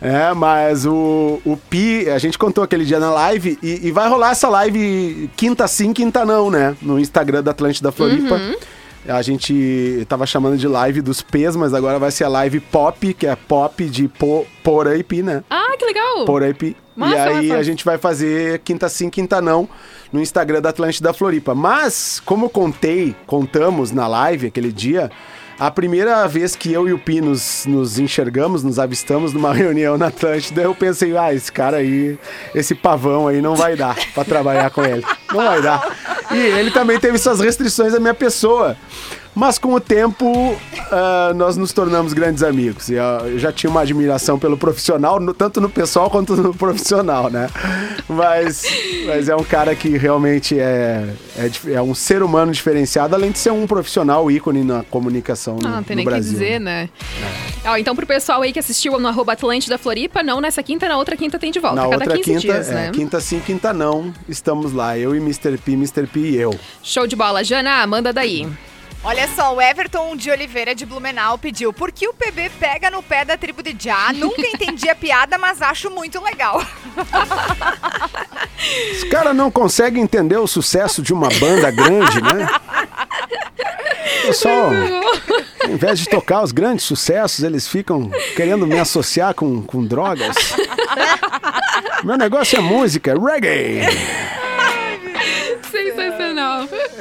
[0.00, 4.08] É, mas o, o Pi, a gente contou aquele dia na live e, e vai
[4.08, 4.67] rolar essa live
[5.36, 6.76] quinta sim, quinta não, né?
[6.82, 8.40] No Instagram da Atlântida Floripa.
[9.06, 13.14] A gente tava chamando de live dos P's, mas agora vai ser a live pop,
[13.14, 15.42] que é pop de po, porã e pi, né?
[15.48, 16.26] Ah, que legal!
[16.26, 16.76] Poraipi.
[16.94, 19.68] Massa, e aí a gente vai fazer quinta sim, quinta não
[20.12, 21.54] no Instagram da Atlântida Floripa.
[21.54, 25.10] Mas, como eu contei, contamos na live aquele dia,
[25.58, 29.98] a primeira vez que eu e o Pi nos, nos enxergamos, nos avistamos numa reunião
[29.98, 32.18] na Atlântida, eu pensei, ah, esse cara aí,
[32.54, 35.04] esse pavão aí não vai dar pra trabalhar com ele.
[35.32, 35.96] Não vai dar.
[36.30, 38.76] E ele também teve suas restrições à minha pessoa.
[39.38, 40.58] Mas com o tempo,
[40.90, 42.88] ah, nós nos tornamos grandes amigos.
[42.88, 46.52] E ah, eu já tinha uma admiração pelo profissional, no- tanto no pessoal quanto no
[46.58, 47.48] profissional, né?
[48.08, 48.64] Mas,
[49.06, 53.38] mas é um cara que realmente é, é, é um ser humano diferenciado, além de
[53.38, 56.32] ser um profissional ícone na comunicação no, Ah, não tem no nem o que Brasil.
[56.32, 56.88] dizer, né?
[57.64, 60.88] Ó, então, pro pessoal aí que assistiu no arroba Atlante da Floripa, não nessa quinta,
[60.88, 61.76] na outra quinta tem de volta.
[61.76, 62.90] Na cada outra 15 quinta, dias, é, né?
[62.92, 64.98] quinta sim, quinta não, estamos lá.
[64.98, 65.56] Eu e Mr.
[65.58, 66.08] P, Mr.
[66.08, 66.58] P e eu.
[66.82, 67.44] Show de bola.
[67.44, 68.48] Jana, manda daí.
[69.04, 73.02] Olha só, o Everton de Oliveira de Blumenau pediu: por que o PB pega no
[73.02, 74.12] pé da tribo de Já?
[74.12, 76.60] Nunca entendi a piada, mas acho muito legal.
[78.92, 82.48] Os caras não conseguem entender o sucesso de uma banda grande, né?
[84.24, 84.70] O pessoal,
[85.64, 90.36] ao invés de tocar os grandes sucessos, eles ficam querendo me associar com, com drogas.
[92.02, 94.47] Meu negócio é música, é reggae.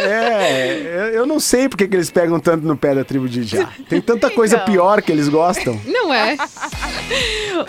[0.07, 3.69] É, eu não sei porque que eles pegam tanto no pé da tribo de Já.
[3.89, 5.79] Tem tanta coisa pior que eles gostam.
[5.85, 6.37] Não é?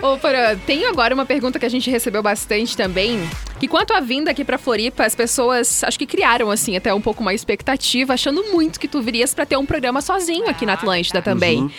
[0.03, 3.21] Ô, Porã, tem agora uma pergunta que a gente recebeu bastante também.
[3.59, 7.01] Que quanto à vinda aqui pra Floripa, as pessoas acho que criaram, assim, até um
[7.01, 10.75] pouco uma expectativa, achando muito que tu virias pra ter um programa sozinho aqui na
[10.75, 11.63] Atlântida também.
[11.63, 11.71] Uhum.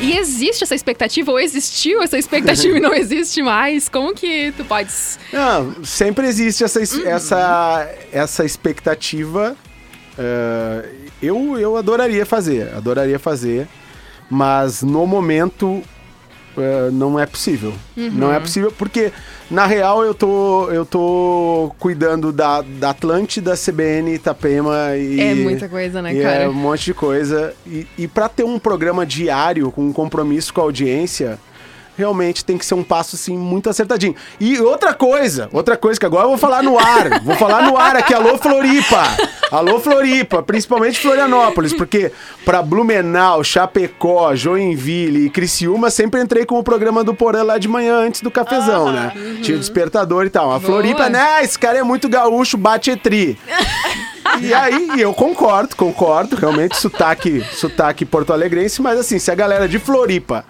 [0.00, 3.88] E existe essa expectativa, ou existiu essa expectativa e não existe mais?
[3.88, 5.18] Como que tu podes.
[5.32, 9.56] Não, sempre existe essa, es- essa, essa expectativa.
[10.18, 10.88] Eh,
[11.22, 13.68] eu, eu adoraria fazer, adoraria fazer,
[14.30, 15.82] mas no momento
[16.56, 17.72] eh, não é possível.
[17.96, 19.12] Não é possível porque,
[19.50, 25.20] na real, eu tô, eu tô cuidando da, da Atlântida, CBN, Itapema e...
[25.20, 26.42] É muita coisa, né, e cara?
[26.42, 27.54] É um monte de coisa.
[27.66, 31.38] E, e para ter um programa diário com um compromisso com a audiência,
[31.96, 34.14] realmente tem que ser um passo assim muito acertadinho.
[34.40, 37.76] E outra coisa, outra coisa que agora eu vou falar no ar, vou falar no
[37.76, 39.02] ar aqui, alô Floripa.
[39.50, 42.10] Alô Floripa, principalmente Florianópolis, porque
[42.44, 47.68] pra Blumenau, Chapecó, Joinville e Criciúma sempre entrei com o programa do Porã lá de
[47.68, 49.12] manhã antes do cafezão, né?
[49.42, 50.52] Tinha o despertador e tal.
[50.52, 53.38] A Floripa, né, esse cara é muito gaúcho, bate etri.
[54.40, 59.78] E aí, eu concordo, concordo, realmente, sotaque, sotaque porto-alegrense, mas assim, se a galera de
[59.78, 60.44] Floripa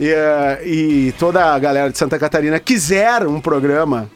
[0.00, 4.10] e, eh, e toda a galera de Santa Catarina quiser um programa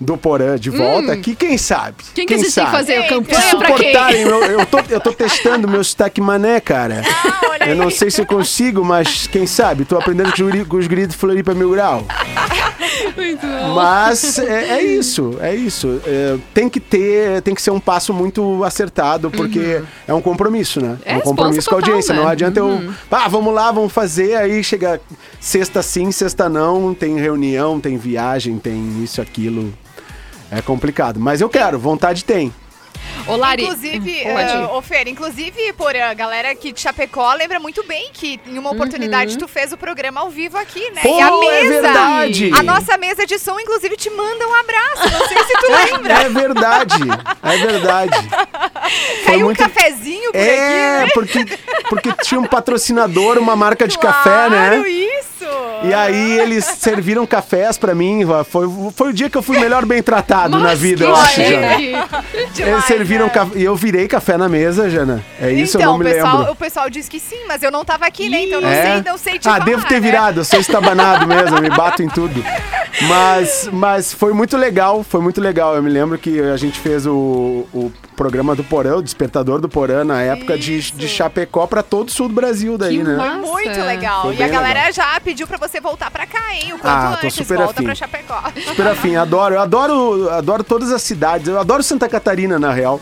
[0.00, 1.96] do Porã de volta aqui, quem sabe?
[2.00, 2.10] Hum.
[2.14, 2.76] Quem que a gente tem que sabe?
[2.76, 3.00] fazer?
[3.02, 3.08] Quem?
[3.08, 3.76] Campanha Se pra quem?
[3.76, 7.02] suportarem, eu, eu, tô, eu tô testando meu sotaque mané, cara.
[7.04, 9.84] Ah, olha Eu não sei se eu consigo, mas quem sabe?
[9.84, 10.32] Tô aprendendo
[10.66, 12.04] com os gritos de Floripa Mil Grau.
[13.16, 13.74] Muito bom.
[13.74, 16.00] Mas é, é isso, é isso.
[16.06, 20.80] É, tem que ter, tem que ser um passo muito acertado, porque é um compromisso,
[20.80, 20.98] né?
[21.04, 22.14] É um compromisso com a audiência.
[22.14, 22.32] total, Não né?
[22.32, 22.94] adianta eu.
[23.10, 24.36] Ah, vamos lá, vamos fazer.
[24.36, 25.00] Aí chega
[25.40, 29.72] sexta sim, sexta não, tem reunião, tem viagem, tem isso, aquilo.
[30.50, 31.20] É complicado.
[31.20, 32.52] Mas eu quero, vontade tem.
[33.26, 33.64] Ô, Lari.
[33.64, 38.40] Inclusive, uh, ô Fer, inclusive, por a galera aqui de Chapecó lembra muito bem que
[38.46, 41.02] em uma oportunidade tu fez o programa ao vivo aqui, né?
[41.02, 42.50] Pô, e a é mesa, verdade!
[42.54, 45.10] a nossa mesa de som, inclusive, te manda um abraço.
[45.18, 46.14] Não sei se tu lembra.
[46.14, 46.94] É verdade,
[47.42, 48.18] é verdade.
[49.24, 51.10] Caiu um cafezinho por É, aqui, né?
[51.14, 54.88] porque, porque tinha um patrocinador, uma marca de Claro, café, né?
[54.88, 55.37] isso!
[55.84, 58.22] E aí eles serviram cafés pra mim.
[58.50, 61.74] Foi, foi o dia que eu fui melhor bem tratado na vida, eu acho, Jana.
[61.78, 61.94] chique.
[62.34, 63.32] Eles Demais, serviram né?
[63.32, 63.58] café.
[63.58, 65.24] E eu virei café na mesa, Jana.
[65.40, 66.52] É isso, então, eu não me pessoal, lembro.
[66.52, 68.44] o pessoal disse que sim, mas eu não tava aqui, né?
[68.44, 68.82] Então não É?
[68.94, 70.00] sei, não sei te ah, falar, devo ter né?
[70.00, 72.42] virado, eu sou estabanado mesmo, me bato em tudo.
[73.06, 75.76] Mas, mas foi muito legal, foi muito legal.
[75.76, 79.68] Eu me lembro que a gente fez o, o programa do Porã, o Despertador do
[79.68, 83.16] Porã, na época de, de Chapecó pra todo o sul do Brasil daí, Que né?
[83.16, 83.38] massa.
[83.38, 84.22] Muito legal.
[84.22, 84.92] Foi e a galera legal.
[84.92, 86.72] já pediu pra você voltar pra cá, hein?
[86.72, 87.36] O quanto Ah, tô antes.
[87.36, 87.84] super Volta afim.
[87.84, 88.42] pra Chapecó.
[88.66, 89.54] Super afim, adoro.
[89.54, 91.46] Eu adoro, adoro todas as cidades.
[91.46, 93.00] Eu adoro Santa Catarina, na real.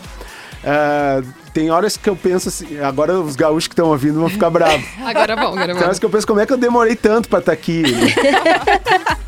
[0.63, 1.23] É,
[1.53, 2.79] tem horas que eu penso assim.
[2.79, 4.85] Agora os gaúchos que estão ouvindo vão ficar bravos.
[5.03, 5.83] Agora bom, agora Tem bom.
[5.83, 7.81] horas que eu penso como é que eu demorei tanto pra estar aqui.
[7.83, 8.13] né?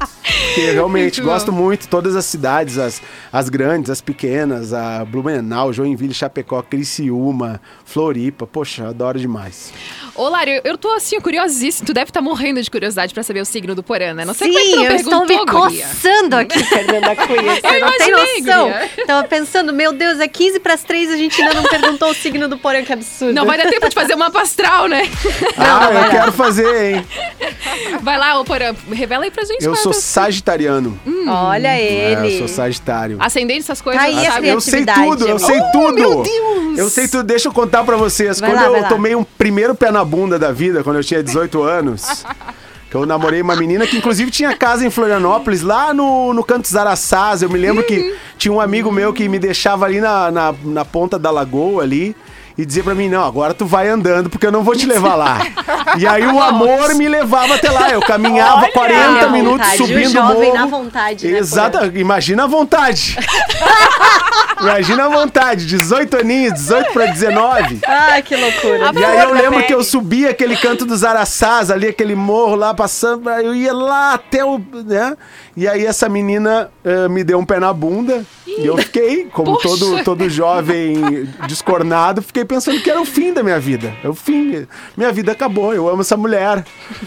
[0.49, 1.33] Porque realmente Muito bom.
[1.33, 3.01] gosto muito todas as cidades, as,
[3.31, 8.45] as grandes, as pequenas, a Blumenau, Joinville, Chapecó, Criciúma, Floripa.
[8.47, 9.71] Poxa, adoro demais.
[10.15, 11.85] Ô, Lari, eu- eu tô assim, curiosíssima.
[11.85, 14.25] Tu deve estar morrendo de curiosidade pra saber o signo do Porã, né?
[14.25, 15.85] Não sei Sim, como é que tu não eu estou me guria.
[15.87, 17.55] coçando aqui, Fernanda Cunha.
[17.61, 18.69] Você Eu não tem imaginei, noção.
[18.71, 18.89] guria.
[19.07, 22.13] Tava pensando, meu Deus, é 15 para as 3 a gente ainda não perguntou o
[22.21, 23.33] signo do porão, que absurdo.
[23.33, 25.03] Não vai dar tempo de fazer uma pastral, né?
[25.57, 27.05] ah, eu quero fazer, hein?
[28.01, 29.63] Vai lá, ô Porã, revela aí pra gente.
[29.63, 30.99] Eu é sou sagitariano.
[31.27, 32.33] Olha É, ele.
[32.35, 33.17] eu sou sagitário.
[33.19, 34.47] Ascendente, essas coisas, Tá aí sabe?
[34.49, 35.93] Eu sei tudo, eu sei Oh, tudo.
[35.93, 36.77] meu Deus!
[36.77, 38.39] Eu sei tudo, deixa eu contar pra vocês.
[38.39, 41.21] Vai quando lá, eu tomei um primeiro pé na bunda da vida, quando eu tinha
[41.21, 42.23] 18 anos,
[42.89, 46.63] que eu namorei uma menina que inclusive tinha casa em Florianópolis, lá no, no Canto
[46.63, 47.41] dos Araçás.
[47.41, 50.83] Eu me lembro que tinha um amigo meu que me deixava ali na, na, na
[50.83, 52.15] ponta da lagoa ali.
[52.59, 55.15] E dizia pra mim, não, agora tu vai andando, porque eu não vou te levar
[55.15, 55.37] lá.
[55.97, 57.89] e aí o amor me levava até lá.
[57.89, 58.71] Eu caminhava Olha!
[58.73, 60.53] 40 À minutos vontade, subindo o morro.
[60.53, 63.17] na vontade, né, Exato, imagina a vontade.
[64.59, 67.79] imagina a vontade, 18 aninhos, 18 pra 19.
[67.87, 68.91] Ah, que loucura.
[68.93, 72.73] E aí eu lembro que eu subia aquele canto dos Araçás, ali, aquele morro lá
[72.73, 74.59] passando, eu ia lá até o.
[74.85, 75.15] né?
[75.55, 78.25] E aí essa menina eh, me deu um pé na bunda.
[78.47, 79.67] E eu fiquei, como Poxa.
[79.69, 83.93] todo, todo jovem descornado, fiquei pensando que era o fim da minha vida.
[84.03, 84.67] É o fim.
[84.97, 86.65] Minha vida acabou, eu amo essa mulher.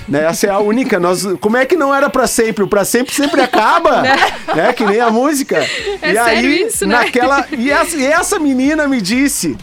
[0.09, 0.25] Né?
[0.25, 1.01] Essa é a única.
[1.01, 2.63] Nós, como é que não era pra sempre?
[2.63, 4.03] O pra sempre sempre acaba.
[4.03, 4.73] né?
[4.73, 5.59] Que nem a música.
[6.01, 6.97] É e aí, sério isso, né?
[6.97, 7.45] naquela.
[7.59, 9.59] E essa, e essa menina me disse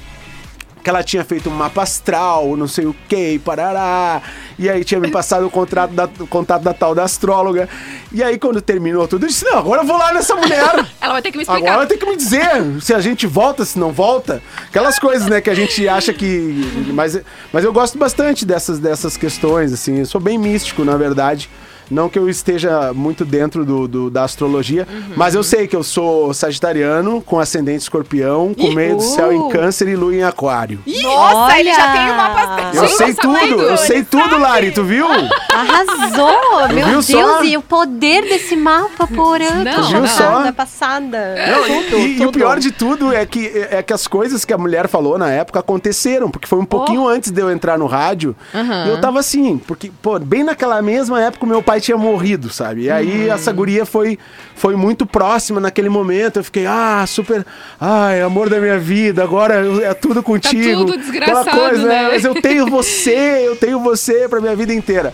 [0.84, 4.22] que ela tinha feito um mapa astral, não sei o que, parará.
[4.58, 7.68] E aí tinha me passado o contrato da, o contato da tal da astróloga.
[8.12, 10.86] E aí, quando terminou tudo, eu disse: Não, agora eu vou lá nessa mulher.
[11.00, 11.62] Ela vai ter que me explicar.
[11.62, 14.42] Agora ela tem que me dizer se a gente volta, se não volta.
[14.68, 16.90] Aquelas coisas, né, que a gente acha que.
[16.94, 17.20] Mas,
[17.54, 20.00] mas eu gosto bastante dessas, dessas questões, assim.
[20.00, 21.50] Eu sou bem místico, na verdade.
[21.90, 25.14] Não que eu esteja muito dentro do, do- da astrologia, Uhum.
[25.16, 29.40] mas eu sei que eu sou sagitariano, com ascendente escorpião, com meio do céu em
[29.40, 29.50] Uh.
[29.50, 30.80] câncer e lua em aquário.
[30.86, 31.92] Nossa, ele já Olha!
[31.94, 32.78] tem uma pasta.
[32.78, 34.42] Eu Sim, sei tudo, eu sei tudo, sabe.
[34.42, 35.08] Lari, tu viu?
[35.54, 36.68] Arrasou!
[36.74, 37.44] Meu viu Deus, só?
[37.44, 39.64] e o poder desse mapa, porã.
[39.64, 40.52] Não, Tô viu só?
[40.52, 41.36] passada.
[41.52, 42.32] Não, e- Tudo, e, o tudo.
[42.38, 45.60] pior de tudo é que, é que as coisas que a mulher falou na época
[45.60, 48.36] aconteceram, porque foi um pouquinho antes de eu entrar no rádio.
[48.54, 48.86] Aham.
[48.86, 52.50] E eu tava assim, porque, pô, bem naquela mesma época o meu pai tinha morrido,
[52.50, 52.84] sabe?
[52.84, 54.18] E aí essa guria foi,
[54.56, 56.38] foi muito próxima naquele momento.
[56.38, 57.46] Eu fiquei, ah, super.
[57.80, 60.86] Ai, amor da minha vida, agora é tudo contigo.
[60.86, 62.10] tudo desgraçado, Aquela coisa, né?
[62.10, 65.14] Mas eu tenho você, eu tenho você pra minha vida inteira.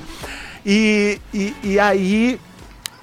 [0.65, 2.39] E, e, e aí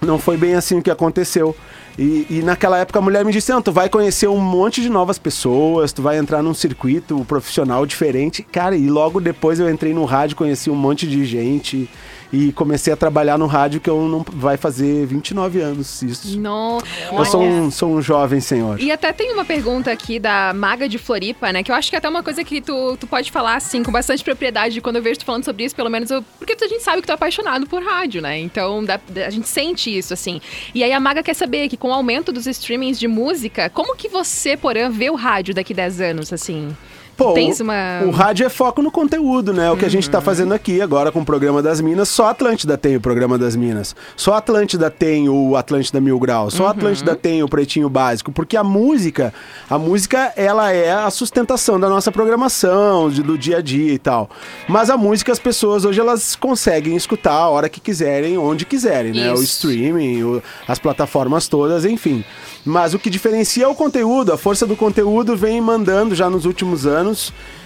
[0.00, 1.54] não foi bem assim o que aconteceu.
[1.98, 5.18] E, e naquela época a mulher me disse: tu vai conhecer um monte de novas
[5.18, 8.42] pessoas, tu vai entrar num circuito profissional diferente.
[8.42, 11.88] Cara, e logo depois eu entrei no rádio, conheci um monte de gente
[12.33, 16.39] e comecei a trabalhar no rádio que eu não vai fazer 29 anos isso.
[16.41, 16.78] Não.
[17.12, 18.80] Eu sou um, sou um jovem senhor.
[18.80, 21.62] E até tem uma pergunta aqui da Maga de Floripa, né?
[21.62, 23.93] Que eu acho que é até uma coisa que tu, tu pode falar, assim, com
[23.93, 24.80] bastante propriedade.
[24.80, 26.24] Quando eu vejo tu falando sobre isso, pelo menos eu.
[26.39, 28.39] Porque a gente sabe que tu é apaixonado por rádio, né?
[28.39, 30.41] Então dá- a gente sente isso, assim.
[30.74, 33.95] E aí a Maga quer saber que com o aumento dos streamings de música, como
[33.97, 36.74] que você, Porã, vê o rádio daqui 10 anos, assim?
[37.16, 38.08] Pô, Tens o- uma- Uhum.
[38.08, 39.70] o rádio é foco no conteúdo, né?
[39.70, 42.08] O que a gente tá fazendo aqui agora com o programa das Minas.
[42.08, 43.94] Só a Atlântida tem o programa das Minas.
[44.16, 46.54] Só a Atlântida tem o Atlântida Mil Graus.
[46.54, 46.58] Uhum.
[46.58, 48.32] Só a Atlântida tem o Pretinho Básico.
[48.32, 49.32] Porque a música,
[49.68, 53.98] a música, ela é a sustentação da nossa programação, de- do dia a dia e
[53.98, 54.30] tal.
[54.66, 59.12] Mas a música, as pessoas hoje, elas conseguem escutar a hora que quiserem, onde quiserem,
[59.12, 59.30] né?
[59.30, 59.44] O Isso.
[59.44, 62.24] streaming, o- as plataformas todas, enfim.
[62.64, 66.44] Mas o que diferencia é o conteúdo, a força do conteúdo vem mandando já nos
[66.46, 67.01] últimos anos.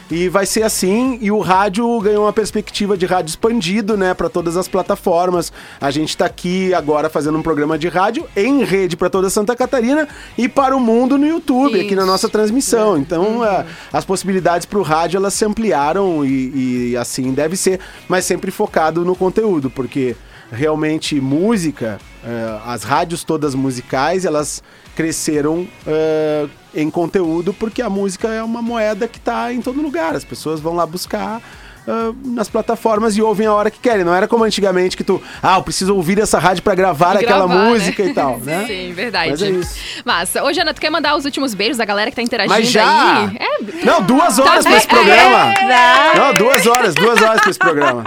[0.09, 4.29] E vai ser assim, e o rádio ganhou uma perspectiva de rádio expandido, né, para
[4.29, 5.53] todas as plataformas.
[5.81, 9.57] A gente tá aqui agora fazendo um programa de rádio em rede para toda Santa
[9.57, 10.07] Catarina
[10.39, 12.11] e para o mundo no YouTube, aqui na Isso.
[12.11, 12.97] nossa transmissão.
[12.97, 17.81] Então, é, as possibilidades para o rádio elas se ampliaram e, e assim deve ser,
[18.09, 20.15] mas sempre focado no conteúdo, porque
[20.51, 24.63] realmente música, é, as rádios todas musicais, elas
[24.95, 30.15] cresceram é, em conteúdo porque a música é uma moeda que está em todo lugar.
[30.15, 31.43] As pessoas vão lá buscar
[31.89, 34.05] ah, nas plataformas e ouvem a hora que querem.
[34.05, 37.25] Não era como antigamente que tu, ah, eu preciso ouvir essa rádio para gravar E
[37.25, 37.71] aquela gravar, né?
[37.71, 38.65] música e tal, né?
[38.67, 39.31] Sim, verdade.
[39.31, 39.79] Mas é isso.
[40.05, 40.43] Massa.
[40.45, 43.19] Ô, Jana, tu quer mandar os últimos beijos da galera que tá interagindo Mas já!
[43.29, 43.37] aí?
[43.39, 45.53] É, Não, duas horas Tá pra esse programa.
[45.53, 46.19] É.
[46.19, 48.05] Não, duas horas, duas horas pra esse programa.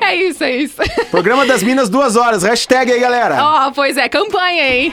[0.00, 0.76] É isso, é isso.
[1.10, 2.42] Programa das Minas, duas horas.
[2.42, 3.36] Hashtag aí, galera.
[3.42, 4.92] Ó, pois é, campanha, hein?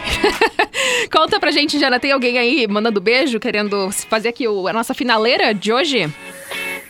[1.12, 4.94] Conta pra gente, Jana, tem alguém aí mandando beijo, querendo fazer aqui o- a nossa
[4.94, 6.10] finaleira de hoje?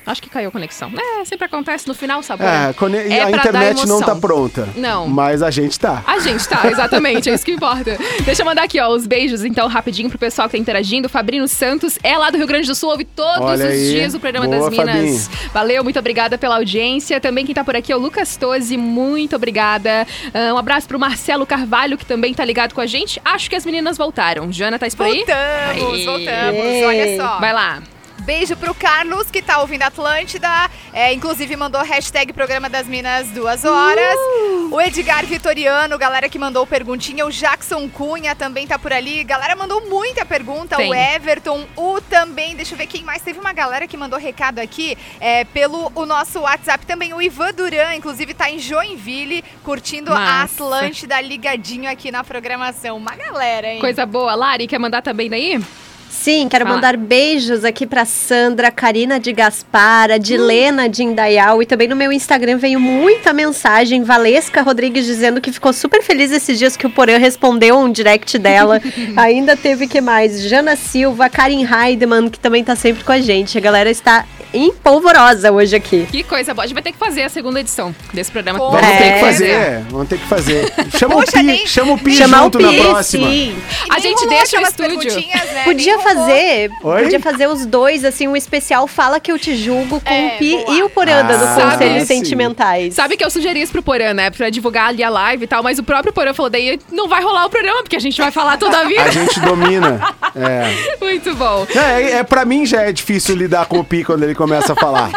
[0.06, 0.91] Acho que caiu a conexão.
[0.97, 2.43] É, sempre acontece no final, sabe?
[2.43, 4.68] É, quando- e É a dar internet não tá pronta.
[4.76, 5.08] Não.
[5.08, 6.03] Mas a gente tá.
[6.06, 7.97] A gente tá, exatamente, é isso que importa.
[8.24, 11.10] Deixa eu mandar aqui, ó, os beijos, então, rapidinho pro pessoal que tá interagindo.
[11.10, 13.89] Fabrino Santos é lá do Rio Grande do Sul, ouve todos Olha os aí.
[13.89, 15.30] dias o programa Boa, das Minas.
[15.53, 17.20] Valeu, muito obrigada pela audiência.
[17.20, 20.06] Também quem tá por aqui é o Lucas Tosi, muito obrigada.
[20.34, 23.20] Ah, um abraço pro Marcelo Carvalho, que também tá ligado com a gente.
[23.26, 24.51] Acho que as meninas voltaram.
[24.51, 25.16] Jana, tá isso por aí?
[25.26, 26.06] Voltamos, Aí.
[26.06, 26.64] voltamos.
[26.66, 26.86] Ei.
[26.86, 27.39] Olha só.
[27.39, 27.82] Vai lá.
[28.26, 30.49] Beijo pro Carlos, que tá ouvindo Atlântida.
[30.91, 34.15] É, inclusive mandou hashtag Programa das Minas duas horas.
[34.15, 34.73] Uh!
[34.73, 37.23] O Edgar Vitoriano, galera que mandou perguntinha.
[37.23, 39.23] O Jackson Cunha também tá por ali.
[39.23, 40.76] Galera mandou muita pergunta.
[40.76, 40.89] Tem.
[40.89, 42.55] O Everton, o também.
[42.55, 43.21] Deixa eu ver quem mais.
[43.21, 47.13] Teve uma galera que mandou recado aqui é, pelo o nosso WhatsApp também.
[47.13, 50.63] O Ivan Duran, inclusive, tá em Joinville, curtindo a Massa.
[50.63, 52.97] Atlântida ligadinho aqui na programação.
[52.97, 53.80] Uma galera, hein?
[53.80, 54.34] Coisa boa.
[54.34, 55.61] Lari, quer mandar também daí?
[56.10, 56.76] Sim, quero Fala.
[56.76, 62.12] mandar beijos aqui pra Sandra, Karina de Gaspara, Dilena de Indaial e também no meu
[62.12, 64.01] Instagram veio muita mensagem.
[64.03, 68.39] Valesca Rodrigues dizendo que ficou super feliz esses dias que o Porã respondeu um direct
[68.39, 68.82] dela.
[69.16, 70.41] Ainda teve que mais?
[70.49, 73.58] Jana Silva, Karin Heidemann, que também tá sempre com a gente.
[73.58, 76.08] A galera está empolvorosa hoje aqui.
[76.10, 76.64] Que coisa boa.
[76.64, 78.58] A gente vai ter que fazer a segunda edição desse programa.
[78.58, 78.97] Vamos É.
[78.97, 80.74] ter que fazer, vamos ter que fazer.
[80.97, 83.30] Chama Poxa, o Pi, nem- chama o Pi Chamar junto o na Pi, próxima.
[83.30, 83.56] sim.
[83.89, 85.14] A gente deixa o estúdio.
[85.14, 85.64] né?
[85.66, 86.13] Podia Rolou.
[86.27, 87.03] fazer, Oi?
[87.03, 90.37] podia fazer os dois, assim, um especial Fala Que Eu Te Julgo com É, o
[90.37, 90.77] Pi boa.
[90.77, 92.15] e o Poranda do Ah, Conselhos sim.
[92.17, 92.93] Sentimentais.
[92.93, 94.29] Sabe que eu sugeri isso pro Porã, né?
[94.29, 97.21] Pra divulgar ali a live e tal, mas o próprio Porã falou, daí não vai
[97.23, 99.03] rolar o programa, porque a gente vai falar toda a vida.
[99.03, 99.99] A gente domina.
[100.35, 100.95] É.
[101.03, 101.65] Muito bom.
[101.75, 104.75] É, é, pra mim já é difícil lidar com o Pi quando ele começa a
[104.75, 105.09] falar.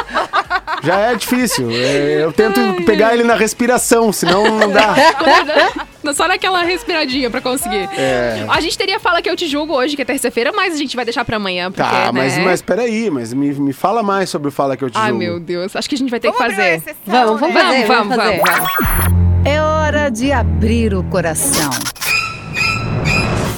[0.83, 1.69] Já é difícil.
[1.73, 4.95] É, eu tento pegar ele na respiração, senão não dá.
[6.15, 7.89] Só naquela respiradinha pra conseguir.
[7.99, 8.47] É.
[8.49, 10.95] A gente teria Fala Que Eu Te Julgo hoje, que é terça-feira, mas a gente
[10.97, 12.45] vai deixar pra amanhã, porque, Tá, mas, né?
[12.45, 15.19] mas peraí, mas me, me fala mais sobre o Fala Que Eu Te Ai, Julgo.
[15.19, 15.75] meu Deus.
[15.77, 16.75] Acho que a gente vai ter Vamos que fazer.
[16.77, 17.63] exceção, Vamos, vamos né?
[17.63, 17.87] fazer.
[17.87, 18.39] Vamos, vamos, fazer.
[18.43, 18.69] vamos,
[19.03, 19.47] vamos.
[19.47, 21.71] É hora de abrir o coração.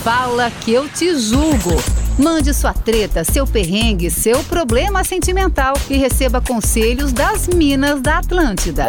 [0.03, 1.77] Fala que eu te julgo.
[2.19, 8.89] Mande sua treta, seu perrengue, seu problema sentimental e receba conselhos das Minas da Atlântida.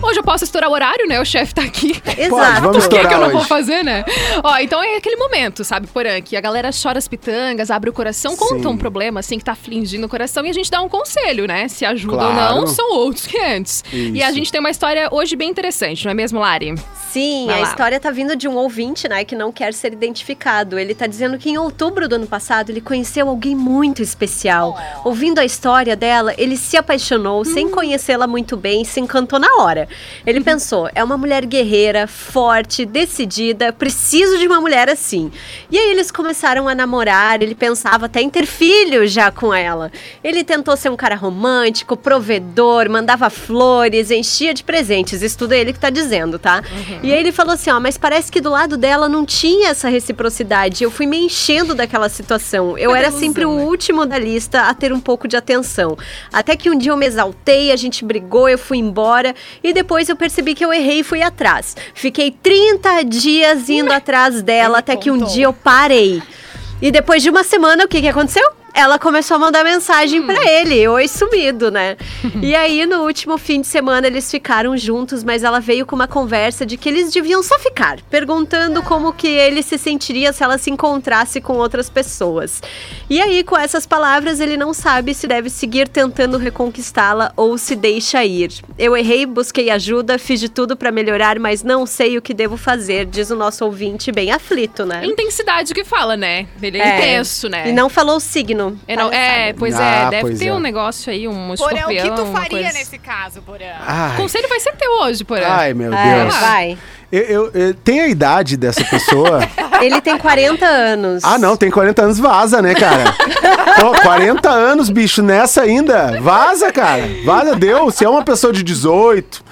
[0.00, 1.20] Hoje eu posso estourar o horário, né?
[1.20, 2.00] O chefe tá aqui.
[2.16, 2.62] Exato.
[2.62, 4.04] vamos Por que, que eu não vou fazer, né?
[4.42, 7.92] Ó, então é aquele momento, sabe, Porã, que a galera chora as pitangas, abre o
[7.92, 8.66] coração, conta Sim.
[8.68, 11.66] um problema, assim, que tá afligindo o coração e a gente dá um conselho, né?
[11.68, 12.54] Se ajuda Claro.
[12.54, 13.84] ou não, são outros 500.
[13.92, 16.74] E a gente tem uma história hoje bem interessante, não é mesmo, Lari?
[17.10, 17.68] Sim, Vai a lá.
[17.68, 20.78] história tá vindo de um ouvinte, né, que não quer ser identificado.
[20.78, 24.78] Ele tá dizendo que em outubro do ano passado ele conheceu alguém muito especial.
[25.04, 29.87] Ouvindo a história dela, ele se apaixonou sem conhecê-la muito bem, se encantou na hora.
[30.26, 35.30] Ele pensou: é uma mulher guerreira, forte, decidida, preciso de uma mulher assim.
[35.70, 39.90] E aí eles começaram a namorar, ele pensava até em ter filhos já com ela.
[40.22, 45.22] Ele tentou ser um cara romântico, provedor, mandava flores, enchia de presentes.
[45.22, 46.62] Isso tudo é ele que tá dizendo, tá?
[47.02, 49.88] E aí ele falou assim: ó, mas parece que do lado dela não tinha essa
[49.88, 50.82] reciprocidade.
[50.82, 52.76] Eu fui me enchendo daquela situação.
[52.76, 53.64] Eu era ilusão, sempre o né?
[53.64, 55.96] último da lista a ter um pouco de atenção.
[56.32, 60.08] Até que um dia eu me exaltei, a gente brigou, eu fui embora e depois
[60.08, 61.76] eu percebi que eu errei e fui atrás.
[61.94, 66.20] Fiquei 30 dias indo atrás dela até que um dia eu parei.
[66.82, 68.57] E depois de uma semana, o que, que aconteceu?
[68.78, 71.96] Ela começou a mandar mensagem pra ele, oi sumido, né?
[72.40, 76.06] e aí, no último fim de semana, eles ficaram juntos, mas ela veio com uma
[76.06, 80.56] conversa de que eles deviam só ficar, perguntando como que ele se sentiria se ela
[80.58, 82.62] se encontrasse com outras pessoas.
[83.10, 87.74] E aí, com essas palavras, ele não sabe se deve seguir tentando reconquistá-la ou se
[87.74, 88.52] deixa ir.
[88.78, 92.56] Eu errei, busquei ajuda, fiz de tudo pra melhorar, mas não sei o que devo
[92.56, 95.04] fazer, diz o nosso ouvinte bem aflito, né?
[95.04, 96.46] Intensidade que fala, né?
[96.62, 96.96] Ele é, É.
[96.98, 97.68] intenso, né?
[97.70, 98.67] E não falou o signo.
[98.86, 100.52] É, não- é, pois Ah, é, deve pois ter é.
[100.52, 102.72] um negócio aí, um Porã, escorpião, o que tu faria coisa.
[102.78, 103.64] nesse caso, Porã?
[104.14, 105.46] O conselho vai ser teu hoje, Porã.
[105.48, 106.34] ai, meu É, Deus.
[106.36, 106.78] vai.
[107.10, 109.40] Eu, eu- eu- tem a idade dessa pessoa.
[109.80, 111.24] Ele tem 40 anos.
[111.24, 113.14] Ah, não, tem 40 anos, vaza, né, cara?
[113.80, 116.20] Pô, 40 anos, bicho, nessa ainda.
[116.20, 117.08] Vaza, cara.
[117.24, 117.90] Vaza, deu.
[117.90, 119.42] Se é uma pessoa de 18,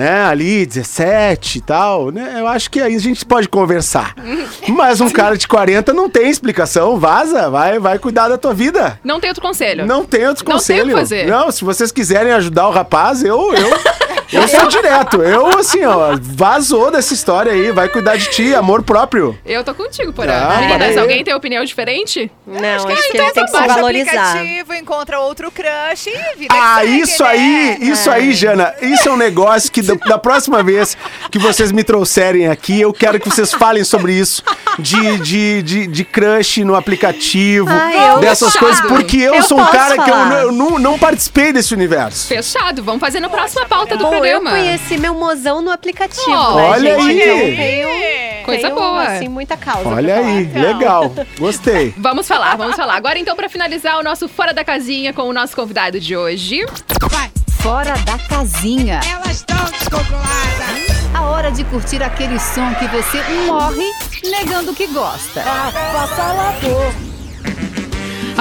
[0.00, 4.14] né, ali, 17 e tal, né, eu acho que aí a gente pode conversar.
[4.66, 6.98] Mas um cara de 40 não tem explicação.
[6.98, 8.98] Vaza, vai, vai cuidar da tua vida.
[9.04, 9.84] Não tem outro conselho.
[9.84, 10.96] Não tem outro Não tem o que conselho.
[10.96, 11.26] fazer.
[11.26, 13.68] Não, se vocês quiserem ajudar o rapaz, eu, eu,
[14.32, 15.22] eu sou direto.
[15.22, 17.70] Eu, assim, ó, vazou dessa história aí.
[17.72, 19.38] Vai cuidar de ti, amor próprio.
[19.44, 20.32] Eu tô contigo, Porã.
[20.32, 20.98] Ah, Meninas, aí.
[20.98, 22.30] alguém tem opinião diferente?
[22.46, 24.30] Não, acho que, Então ele tem que se baixa valorizar.
[24.32, 27.28] aplicativo, encontra outro crush e vida Ah, que segue, isso né?
[27.28, 28.74] aí, isso aí, Jana.
[28.80, 30.96] Isso é um negócio que da, da próxima vez
[31.30, 34.42] que vocês me trouxerem aqui, eu quero que vocês falem sobre isso.
[34.78, 38.64] De, de, de, de crush no aplicativo, Ai, eu- dessas Fechado.
[38.64, 40.42] coisas, porque eu, Eu sou um posso cara que eu, falar.
[40.42, 42.28] eu não, não participei desse universo.
[42.28, 44.50] Fechado, vamos fazer na próxima pauta do Bom, eu programa.
[44.50, 47.22] conheci meu mozão no aplicativo, Oh, né, olha gente?
[47.22, 47.50] aí.
[47.50, 49.02] Então tenho, Coisa tenho, boa.
[49.04, 50.26] assim, muita causa Olha falar.
[50.26, 51.12] aí, legal.
[51.38, 51.94] Gostei.
[51.96, 52.94] Vamos falar, vamos falar.
[52.96, 56.64] Agora então, pra finalizar o nosso Fora da Casinha com o nosso convidado de hoje.
[57.60, 59.00] Fora da casinha.
[59.12, 61.10] Elas estão descontroladas.
[61.14, 63.84] A hora de curtir aquele som que você morre
[64.24, 65.42] negando que gosta.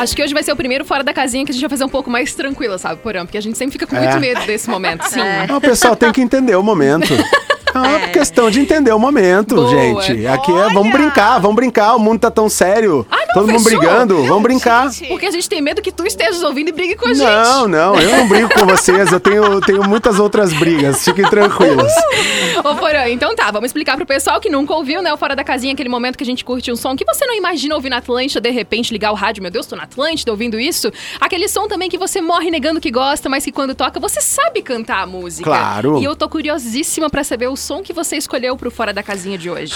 [0.01, 1.83] Acho que hoje vai ser o primeiro Fora da Casinha que a gente vai fazer
[1.83, 3.25] um pouco mais tranquila, sabe, Porã?
[3.25, 4.19] Porque a gente sempre fica com muito É.
[4.19, 5.03] medo desse momento.
[5.09, 5.19] Sim.
[5.21, 7.07] Ah, O pessoal tem que entender o momento.
[7.85, 9.69] É uma questão de entender o momento, Boa.
[9.69, 10.27] gente.
[10.27, 11.95] Aqui é, vamos brincar, vamos brincar.
[11.95, 13.05] O mundo tá tão sério.
[13.09, 13.79] Ah, não, Todo mundo fechou.
[13.79, 14.91] brigando, vamos brincar.
[14.91, 17.25] Gente, Porque a gente tem medo que tu estejas ouvindo e brigue com a gente.
[17.25, 19.11] Não, não, eu não brigo com vocês.
[19.11, 21.03] Eu tenho, tenho muitas outras brigas.
[21.03, 21.91] Fiquem tranquilos.
[22.63, 25.43] Ô, Porã, então tá, vamos explicar pro pessoal que nunca ouviu, né, o Fora da
[25.43, 27.97] Casinha, aquele momento que a gente curte um som que você não imagina ouvir na
[27.97, 30.91] Atlântida, de repente ligar o rádio, meu Deus, tô na Atlântida ouvindo isso.
[31.19, 34.61] Aquele som também que você morre negando que gosta, mas que quando toca você sabe
[34.61, 35.49] cantar a música.
[35.49, 35.99] Claro.
[35.99, 39.37] E eu tô curiosíssima pra saber o som que você escolheu pro Fora da Casinha
[39.37, 39.73] de hoje.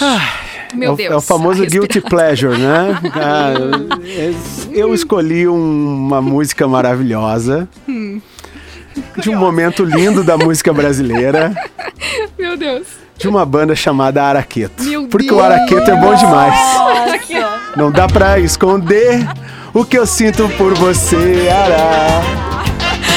[0.74, 1.12] meu é, o, Deus.
[1.12, 2.98] é o famoso guilty pleasure, né?
[3.14, 3.52] Ah,
[4.72, 5.54] eu- escolhi um-
[6.06, 7.68] uma música maravilhosa.
[9.18, 11.54] De um momento lindo da música brasileira.
[12.38, 12.86] Meu Deus.
[13.16, 14.82] De uma banda chamada Araqueto.
[14.82, 15.38] Meu Porque Deus.
[15.40, 16.54] o Araqueto é bom demais.
[17.76, 19.24] Não dá pra esconder
[19.72, 22.63] o que eu sinto por você, Ara.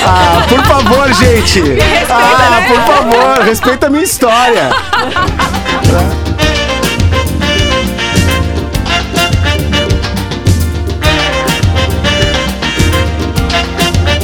[0.05, 1.61] Ah, por favor, gente.
[2.09, 4.69] Ah, por favor, respeita a minha história.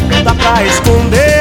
[0.10, 1.33] Não dá pra esconder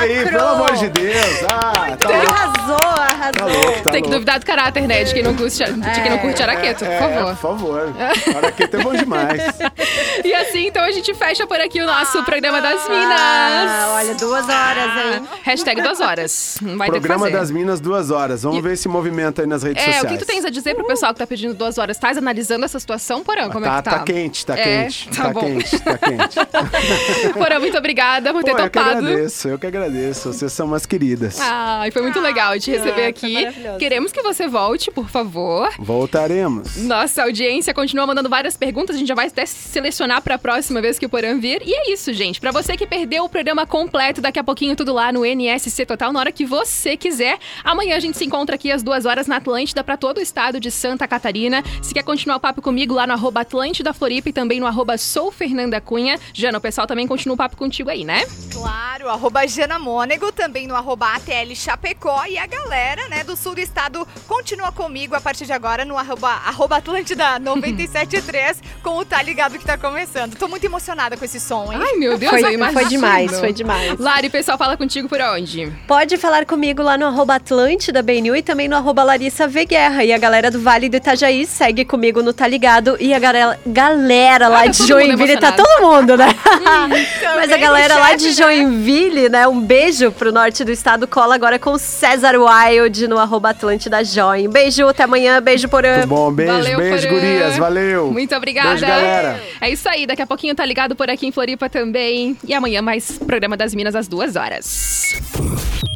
[0.00, 1.44] aí, pelo amor de Deus.
[1.52, 2.30] Ah, tá louco.
[2.30, 3.48] Arrasou, Tá arrasou.
[3.64, 4.10] louco, tá Tem que louco.
[4.10, 5.04] duvidar do caráter, né?
[5.04, 7.24] De quem não curte, de quem não curte araqueto, por É, favor.
[7.24, 7.92] por favor.
[8.36, 9.42] Araqueta é bom demais.
[10.30, 13.88] E assim, então a gente fecha por aqui o nosso programa das Ah, Minas.
[13.94, 15.28] olha, duas horas, hein?
[15.42, 16.58] Hashtag duas horas.
[16.60, 17.38] Vai ter o que Programa fazer.
[17.38, 18.42] das Minas, duas horas.
[18.42, 20.04] Vamos ver esse movimento aí nas redes É, sociais.
[20.04, 21.96] o que tu tens a dizer pro pessoal que tá pedindo duas horas?
[21.96, 23.48] Estás analisando essa situação, Porã?
[23.50, 23.90] Como tá, é que tá?
[23.98, 24.62] tá quente, tá É?
[24.84, 25.08] quente.
[25.08, 25.40] Tá Tá, bom.
[25.40, 27.32] quente, tá quente.
[27.34, 28.90] Porã, muito obrigada por Pô, ter eu que topado.
[28.98, 30.32] agradeço, eu que agradeço.
[30.32, 31.38] Vocês são umas queridas.
[31.40, 33.78] Ai, foi muito legal te receber Ah, foi aqui.
[33.78, 35.70] Queremos que você volte, por favor.
[35.78, 36.76] Voltaremos.
[36.78, 40.98] Nossa audiência continua mandando várias perguntas, a gente já vai até selecionar pra próxima vez
[40.98, 41.60] que o Porã vir.
[41.62, 42.40] E é isso, gente.
[42.40, 46.10] Pra você que perdeu o programa completo, daqui a pouquinho tudo lá no NSC Total,
[46.10, 47.38] na hora que você quiser.
[47.62, 50.58] Amanhã a gente se encontra aqui às duas horas na Atlântida pra todo o estado
[50.58, 51.62] de Santa Catarina.
[51.82, 54.96] Se quer continuar o papo comigo lá no arroba Atlântida Floripa e também no arroba
[54.96, 56.18] Sou Fernanda Cunha.
[56.32, 58.24] Jana, o pessoal também continua o papo contigo aí, né?
[58.50, 62.24] Claro, arroba Jana Mônego, também no arroba ATL Chapecó.
[62.24, 65.98] E a galera, né, do sul do estado continua comigo a partir de agora no
[65.98, 69.99] arroba, arroba Atlântida 973 com o Tá Ligado que tá começando.
[70.38, 71.78] Tô muito emocionada com esse som, hein?
[71.82, 72.80] Ai, meu Deus, eu Foi, imagino.
[72.80, 73.98] foi demais, foi demais.
[73.98, 75.70] Lari, o pessoal fala contigo por onde?
[75.86, 80.02] Pode falar comigo lá no arroba Atlântida BNU e também no arroba Larissa V Guerra.
[80.04, 82.96] E a galera do Vale do Itajaí segue comigo no Tá Ligado.
[82.98, 86.28] E a galera, galera lá Ah, tá de Joinville, tá todo mundo, né?
[87.36, 88.32] Mas a galera o lá chefe, de né?
[88.32, 89.46] Joinville, né?
[89.48, 91.06] Um beijo pro norte do estado.
[91.06, 94.48] Cola agora com César Wild no arroba Atlântida Join.
[94.48, 95.40] Beijo, até amanhã.
[95.42, 95.96] Beijo, Porã.
[95.98, 97.20] Muito bom, beijo, Valeu, beijo, Porã.
[97.20, 97.56] gurias.
[97.58, 98.10] Valeu.
[98.10, 98.68] Muito obrigada.
[98.70, 99.40] Beijo, galera.
[99.60, 102.36] É isso aí, daqui a pouquinho tá ligado por aqui em Floripa também.
[102.46, 105.20] E amanhã mais programa das Minas às duas horas.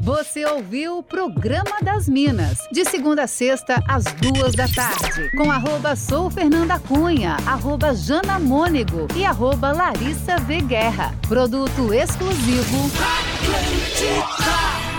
[0.02, 5.50] Você ouviu o Programa das Minas, de segunda a sexta, às duas da tarde, com
[5.50, 10.60] arroba Sou Fernanda Cunha, arroba Jana Mônego e arroba Larissa V.
[10.60, 11.14] Guerra.
[11.26, 12.90] Produto exclusivo.
[13.40, 14.93] Atlântida.